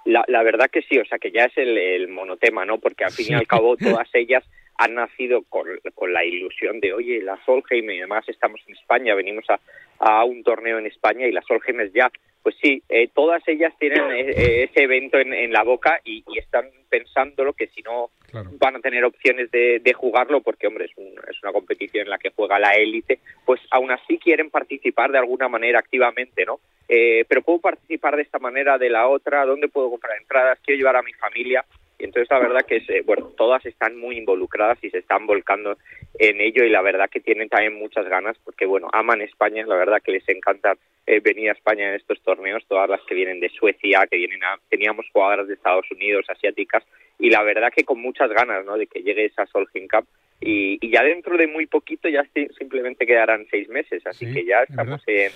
[0.05, 2.77] La, la verdad que sí, o sea que ya es el, el monotema, ¿no?
[2.77, 4.43] Porque al fin y al cabo todas ellas
[4.79, 9.13] han nacido con, con, la ilusión de, oye, la Solheim y además estamos en España,
[9.13, 9.59] venimos a,
[9.99, 12.09] a un torneo en España y la Solheim es ya.
[12.41, 16.39] Pues sí, eh, todas ellas tienen eh, ese evento en, en la boca y, y,
[16.39, 18.51] están pensándolo que si no claro.
[18.53, 22.11] van a tener opciones de, de jugarlo, porque hombre, es, un, es, una competición en
[22.11, 26.61] la que juega la élite, pues aún así quieren participar de alguna manera activamente, ¿no?
[26.91, 30.57] Eh, pero puedo participar de esta manera, de la otra, ¿dónde puedo comprar entradas?
[30.65, 31.63] Quiero llevar a mi familia.
[31.99, 35.27] Y entonces la verdad que es, eh, bueno, todas están muy involucradas y se están
[35.27, 35.77] volcando
[36.17, 39.75] en ello y la verdad que tienen también muchas ganas porque bueno, aman España, la
[39.75, 43.41] verdad que les encanta eh, venir a España en estos torneos, todas las que vienen
[43.41, 46.85] de Suecia, que vienen a, teníamos jugadoras de Estados Unidos, asiáticas
[47.19, 48.77] y la verdad que con muchas ganas, ¿no?
[48.77, 50.07] De que llegue esa Solheim Cup
[50.39, 52.25] y, y ya dentro de muy poquito ya
[52.57, 55.31] simplemente quedarán seis meses, así sí, que ya estamos en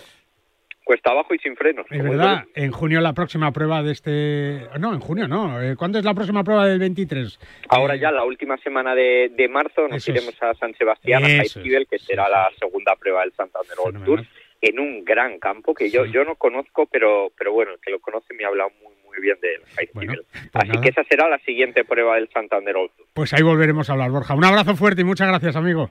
[0.84, 1.86] cuesta abajo y sin frenos.
[1.90, 4.62] Es verdad, en junio la próxima prueba de este...
[4.80, 5.62] No, en junio no.
[5.62, 7.40] Eh, ¿Cuándo es la próxima prueba del 23?
[7.70, 8.00] Ahora eh...
[8.00, 10.44] ya, la última semana de, de marzo, nos Eso iremos es.
[10.44, 14.26] a San Sebastián, Eso a Jaizkibel, que será la segunda prueba del Santander World Tour,
[14.62, 18.34] en un gran campo que yo, no conozco, pero, pero bueno, el que lo conoce
[18.34, 20.08] me ha hablado muy, muy bien de Jaizkibel.
[20.08, 20.82] Bueno, pues Así nada.
[20.82, 23.08] que esa será la siguiente prueba del Santander World Tour.
[23.14, 24.36] Pues ahí volveremos a hablar, Borja.
[24.36, 25.90] Un abrazo fuerte y muchas gracias, amigo.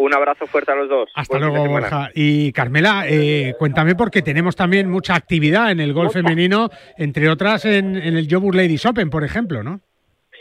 [0.00, 1.10] Un abrazo fuerte a los dos.
[1.14, 2.08] Hasta Buen luego, Borja.
[2.14, 7.66] Y Carmela, eh, cuéntame porque tenemos también mucha actividad en el golf femenino, entre otras
[7.66, 9.80] en, en el Jobur Ladies Open, por ejemplo, ¿no?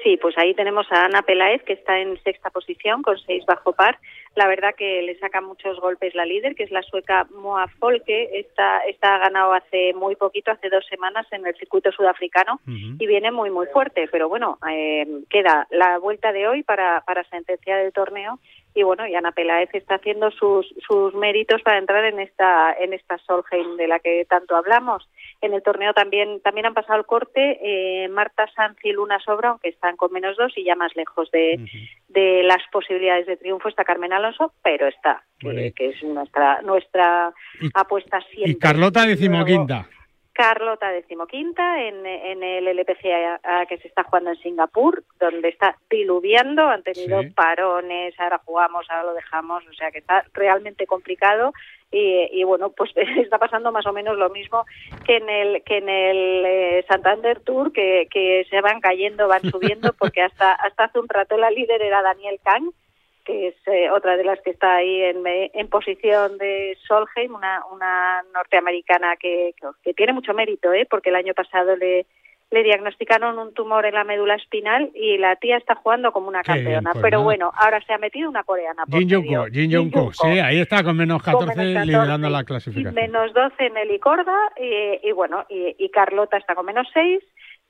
[0.02, 3.74] Sí, pues ahí tenemos a Ana Peláez, que está en sexta posición con seis bajo
[3.74, 4.00] par.
[4.36, 8.30] La verdad que le saca muchos golpes la líder, que es la sueca Moa Folke.
[8.40, 12.70] Esta, esta ha ganado hace muy poquito, hace dos semanas, en el circuito sudafricano uh
[12.70, 12.96] -huh.
[13.00, 14.08] y viene muy, muy fuerte.
[14.12, 18.40] Pero bueno, eh, queda la vuelta de hoy para, para sentenciar el torneo
[18.76, 22.94] y bueno, y Ana Peláez está haciendo sus, sus méritos para entrar en esta, en
[22.94, 25.10] esta Solheim de la que tanto hablamos.
[25.42, 29.50] En el torneo también, también han pasado el corte eh, Marta Sanz y Luna Sobra,
[29.50, 31.90] aunque están con menos dos y ya más lejos de, uh -huh.
[32.10, 37.34] de las posibilidades de triunfo está Carmen Alonso, pero está, que, que, es nuestra, nuestra
[37.60, 38.52] y, apuesta siempre.
[38.52, 39.88] Y Carlota decimoquinta.
[40.40, 46.66] Carlota decimoquinta en, en el LPGA que se está jugando en Singapur, donde está diluviando,
[46.66, 47.30] han tenido sí.
[47.32, 51.52] parones, ahora jugamos, ahora lo dejamos, o sea que está realmente complicado
[51.92, 54.66] y, y, bueno, pues está pasando más o menos lo mismo
[55.06, 59.42] que en el que en el eh, Santander Tour, que, que se van cayendo, van
[59.42, 62.72] subiendo, porque hasta hasta hace un rato la líder era Daniel Kang,
[63.26, 67.64] que es eh, otra de las que está ahí en, en posición de Solheim, una,
[67.72, 69.54] una norteamericana que,
[69.84, 70.88] que, tiene mucho mérito, ¿eh?
[70.90, 72.06] porque el año pasado le,
[72.52, 76.42] le diagnosticaron un tumor en la médula espinal y la tía está jugando como una
[76.42, 76.92] campeona.
[76.94, 78.84] Pues Pero bueno, ahora se ha metido una coreana.
[78.90, 82.44] Jin Jungko, Jin Jungko, sí, ahí está con menos 14, con menos 14 liderando la
[82.44, 82.96] clasificación.
[82.96, 87.22] Menos 12 en el Icorda y, y bueno, y, y Carlota está con menos 6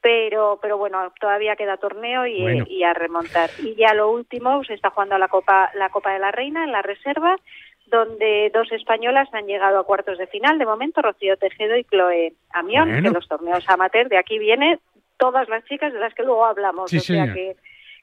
[0.02, 2.66] pero pero bueno todavía queda torneo y, bueno.
[2.68, 3.50] y, a remontar.
[3.60, 6.72] Y ya lo último se está jugando la copa la copa de la reina en
[6.72, 7.36] la reserva
[7.88, 10.60] donde dos españolas han llegado a cuartos de final.
[10.60, 13.10] De momento Rocío Tejedo y Chloe Amión bueno.
[13.10, 14.80] que los torneos amateur de aquí viene
[15.18, 16.89] todas las chicas de las que luego hablamos.
[16.91, 17.56] Sí, o sea que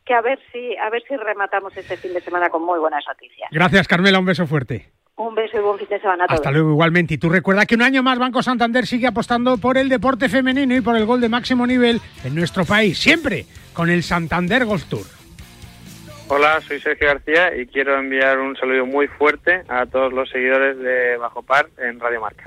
[0.05, 3.05] que a ver si a ver si rematamos este fin de semana con muy buenas
[3.09, 3.49] noticias.
[3.51, 4.19] Gracias Carmela.
[4.19, 6.41] Un beso fuerte un beso y buen fin de semana a todos.
[6.41, 7.15] Hasta luego, igualmente.
[7.15, 10.75] Y tú recuerda que un año más Banco Santander sigue apostando por el deporte femenino
[10.75, 14.85] y por el gol de máximo nivel en nuestro país, siempre con el Santander Golf
[14.85, 15.07] Tour.
[16.29, 20.77] Hola, soy Sergio García y quiero enviar un saludo muy fuerte a todos los seguidores
[20.79, 22.43] de Bajo Par en Radio Marca.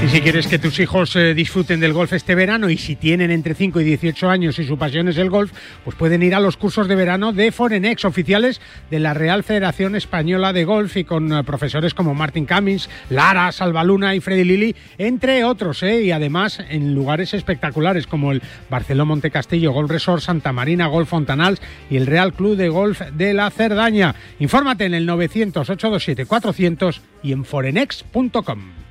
[0.00, 3.32] Y si quieres que tus hijos eh, disfruten del golf este verano y si tienen
[3.32, 5.50] entre 5 y 18 años y su pasión es el golf,
[5.82, 8.60] pues pueden ir a los cursos de verano de Forenex oficiales
[8.92, 13.50] de la Real Federación Española de Golf y con eh, profesores como Martin Cummings, Lara,
[13.50, 16.00] Salvaluna y Freddy Lili, entre otros, ¿eh?
[16.02, 18.40] y además en lugares espectaculares como el
[18.70, 23.34] Barceló Montecastillo Golf Resort, Santa Marina Golf Fontanals y el Real Club de Golf de
[23.34, 24.14] la Cerdaña.
[24.38, 28.87] Infórmate en el 900 827 400 y en forenex.com.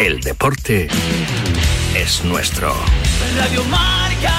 [0.00, 0.88] El deporte
[1.94, 2.72] es nuestro.
[3.36, 4.32] Radio Marca.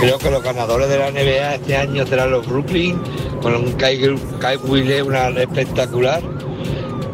[0.00, 3.00] Creo que los ganadores de la NBA este año serán los Brooklyn,
[3.40, 4.04] con un Kai
[5.04, 6.47] una espectacular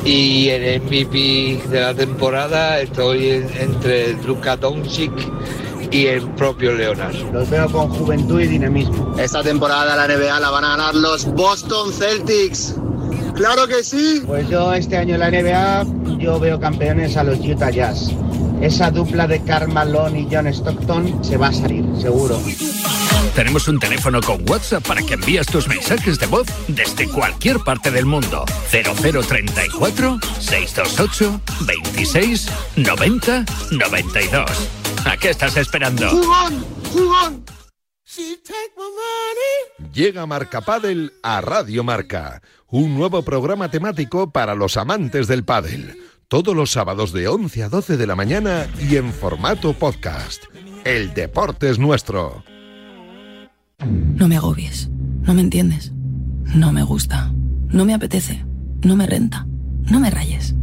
[0.05, 5.11] y el MVP de la temporada estoy en- entre Luka Doncic
[5.90, 7.14] y el propio Leonard.
[7.32, 9.14] Los veo con juventud y dinamismo.
[9.18, 12.74] Esta temporada la NBA la van a ganar los Boston Celtics.
[13.34, 14.22] ¡Claro que sí!
[14.26, 15.84] Pues yo este año en la NBA
[16.18, 18.11] yo veo campeones a los Utah Jazz.
[18.61, 22.38] Esa dupla de Karl Malone y John Stockton se va a salir, seguro.
[23.35, 27.91] Tenemos un teléfono con WhatsApp para que envíes tus mensajes de voz desde cualquier parte
[27.91, 28.45] del mundo.
[28.70, 34.51] 0034 628 26 90 92.
[35.05, 36.09] ¿A qué estás esperando?
[36.11, 36.64] ¡Jugón!
[36.93, 37.45] ¡Jugón!
[39.93, 45.99] Llega Marca Padel a Radio Marca, un nuevo programa temático para los amantes del pádel.
[46.28, 50.45] Todos los sábados de 11 a 12 de la mañana y en formato podcast.
[50.85, 52.45] El deporte es nuestro.
[53.87, 54.91] No me agobies.
[55.22, 55.93] No me entiendes.
[56.55, 57.32] No me gusta.
[57.68, 58.45] No me apetece.
[58.82, 59.47] No me renta.
[59.91, 60.55] No me rayes.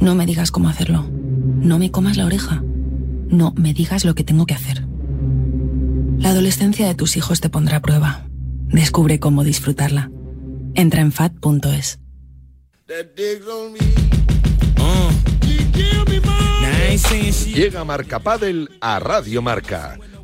[0.00, 1.08] No me digas cómo hacerlo.
[1.10, 2.62] No me comas la oreja.
[3.30, 4.86] No me digas lo que tengo que hacer.
[6.18, 8.26] La adolescencia de tus hijos te pondrá a prueba.
[8.68, 10.10] Descubre cómo disfrutarla.
[10.74, 12.00] Entra en fat.es.
[17.54, 19.98] Llega Marca Padel a Radio Marca,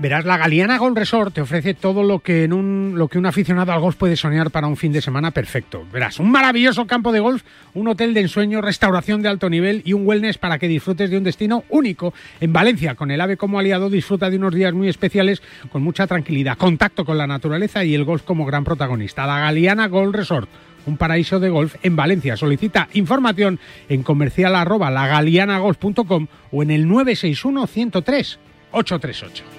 [0.00, 3.72] Verás, la Galeana Golf Resort te ofrece todo lo que, un, lo que un aficionado
[3.72, 5.84] al golf puede soñar para un fin de semana perfecto.
[5.92, 7.42] Verás, un maravilloso campo de golf,
[7.74, 11.18] un hotel de ensueño, restauración de alto nivel y un wellness para que disfrutes de
[11.18, 12.14] un destino único.
[12.40, 15.42] En Valencia, con el AVE como aliado, disfruta de unos días muy especiales
[15.72, 19.26] con mucha tranquilidad, contacto con la naturaleza y el golf como gran protagonista.
[19.26, 20.48] La Galeana Golf Resort
[20.86, 22.36] un paraíso de golf en Valencia.
[22.36, 28.38] Solicita información en comercial arroba lagalianagolf.com o en el 961 103
[28.70, 29.57] 838.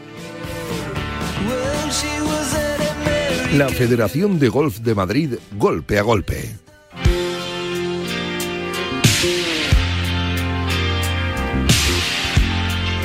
[3.58, 6.69] La Federación de Golf de Madrid, golpe a golpe.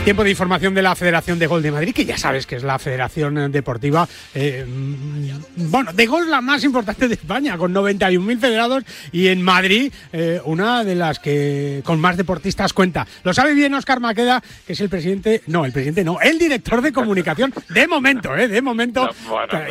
[0.05, 2.63] Tiempo de información de la Federación de Gol de Madrid, que ya sabes que es
[2.63, 7.73] la Federación eh, Deportiva, eh, mm, bueno, de gol la más importante de España, con
[7.73, 13.07] 91.000 federados y en Madrid eh, una de las que con más deportistas cuenta.
[13.23, 16.83] Lo sabe bien Oscar Maqueda, que es el presidente, no, el presidente no, el director
[16.83, 18.47] de comunicación, de momento, ¿eh?
[18.47, 19.09] De momento.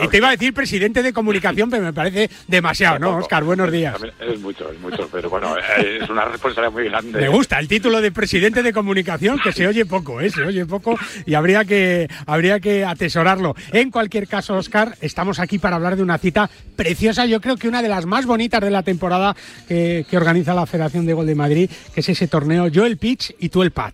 [0.04, 3.44] y te iba a decir presidente de comunicación, pero me parece demasiado, ¿no, Oscar?
[3.44, 3.98] Buenos días.
[4.20, 7.22] Es mucho, es mucho, pero bueno, es una responsabilidad muy grande.
[7.22, 10.23] Me gusta el título de presidente de comunicación, que se oye poco, ¿eh?
[10.30, 13.56] Se oye poco y habría que, habría que atesorarlo.
[13.72, 17.68] En cualquier caso, Oscar, estamos aquí para hablar de una cita preciosa, yo creo que
[17.68, 19.36] una de las más bonitas de la temporada
[19.68, 22.98] que, que organiza la Federación de Gol de Madrid, que es ese torneo Yo el
[22.98, 23.94] Pitch y tú el Pat.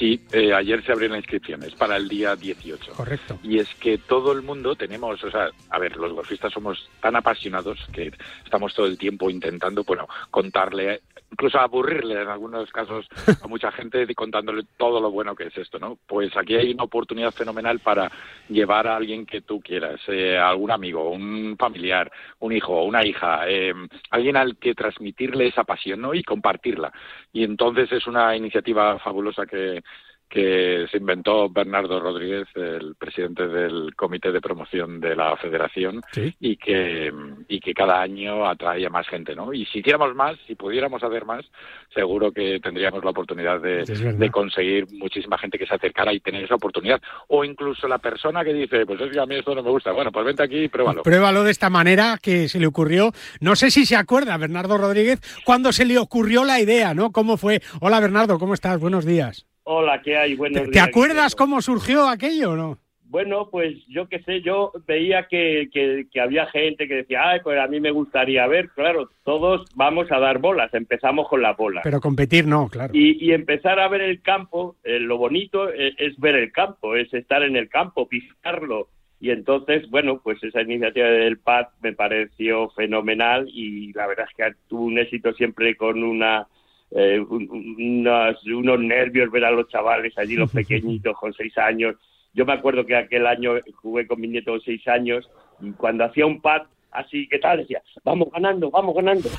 [0.00, 2.94] Sí, eh, ayer se abrió la inscripción, es para el día 18.
[2.94, 3.38] Correcto.
[3.42, 7.16] Y es que todo el mundo tenemos, o sea, a ver, los golfistas somos tan
[7.16, 8.10] apasionados que
[8.42, 13.06] estamos todo el tiempo intentando, bueno, contarle, incluso aburrirle en algunos casos
[13.42, 15.98] a mucha gente contándole todo lo bueno que es esto, ¿no?
[16.06, 18.10] Pues aquí hay una oportunidad fenomenal para
[18.48, 23.42] llevar a alguien que tú quieras, eh, algún amigo, un familiar, un hijo, una hija,
[23.46, 23.74] eh,
[24.10, 26.14] alguien al que transmitirle esa pasión, ¿no?
[26.14, 26.90] Y compartirla.
[27.34, 29.82] Y entonces es una iniciativa fabulosa que
[30.30, 36.00] que se inventó Bernardo Rodríguez, el presidente del comité de promoción de la federación,
[36.38, 37.12] y que
[37.48, 39.52] y que cada año atrae a más gente, ¿no?
[39.52, 41.44] Y si hiciéramos más, si pudiéramos hacer más,
[41.92, 46.44] seguro que tendríamos la oportunidad de, de conseguir muchísima gente que se acercara y tener
[46.44, 47.02] esa oportunidad.
[47.26, 49.90] O incluso la persona que dice, pues es que a mí esto no me gusta,
[49.90, 51.02] bueno, pues vente aquí y pruébalo.
[51.02, 53.10] Pruébalo de esta manera que se le ocurrió.
[53.40, 57.10] No sé si se acuerda Bernardo Rodríguez cuando se le ocurrió la idea, ¿no?
[57.10, 57.60] ¿Cómo fue?
[57.80, 58.78] Hola Bernardo, ¿cómo estás?
[58.78, 59.49] Buenos días.
[59.64, 60.34] Hola, ¿qué hay?
[60.34, 60.88] Buenos ¿Te días.
[60.88, 62.78] acuerdas cómo surgió aquello o no?
[63.04, 67.40] Bueno, pues yo qué sé, yo veía que, que, que había gente que decía, ay,
[67.42, 71.56] pues a mí me gustaría ver, claro, todos vamos a dar bolas, empezamos con las
[71.56, 71.82] bolas.
[71.82, 72.92] Pero competir no, claro.
[72.94, 76.94] Y, y empezar a ver el campo, eh, lo bonito es, es ver el campo,
[76.94, 78.88] es estar en el campo, pisarlo.
[79.18, 84.36] Y entonces, bueno, pues esa iniciativa del PAD me pareció fenomenal y la verdad es
[84.36, 86.46] que tuvo un éxito siempre con una
[86.92, 91.56] eh, un- un- unos, unos nervios ver a los chavales allí, los pequeñitos con seis
[91.58, 91.96] años.
[92.32, 95.28] Yo me acuerdo que aquel año jugué con mi nieto de seis años
[95.60, 96.62] y cuando hacía un pad
[96.92, 97.58] así, ¿qué tal?
[97.58, 99.28] Decía, vamos ganando, vamos ganando.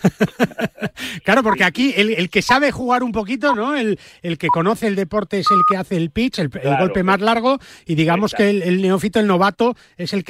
[1.23, 3.75] Claro, porque aquí el, el que sabe jugar un poquito, ¿no?
[3.75, 6.77] El, el que conoce el deporte es el que hace el pitch, el, el Claro.
[6.85, 10.29] golpe más largo, y digamos que el, el neófito, el novato, es el que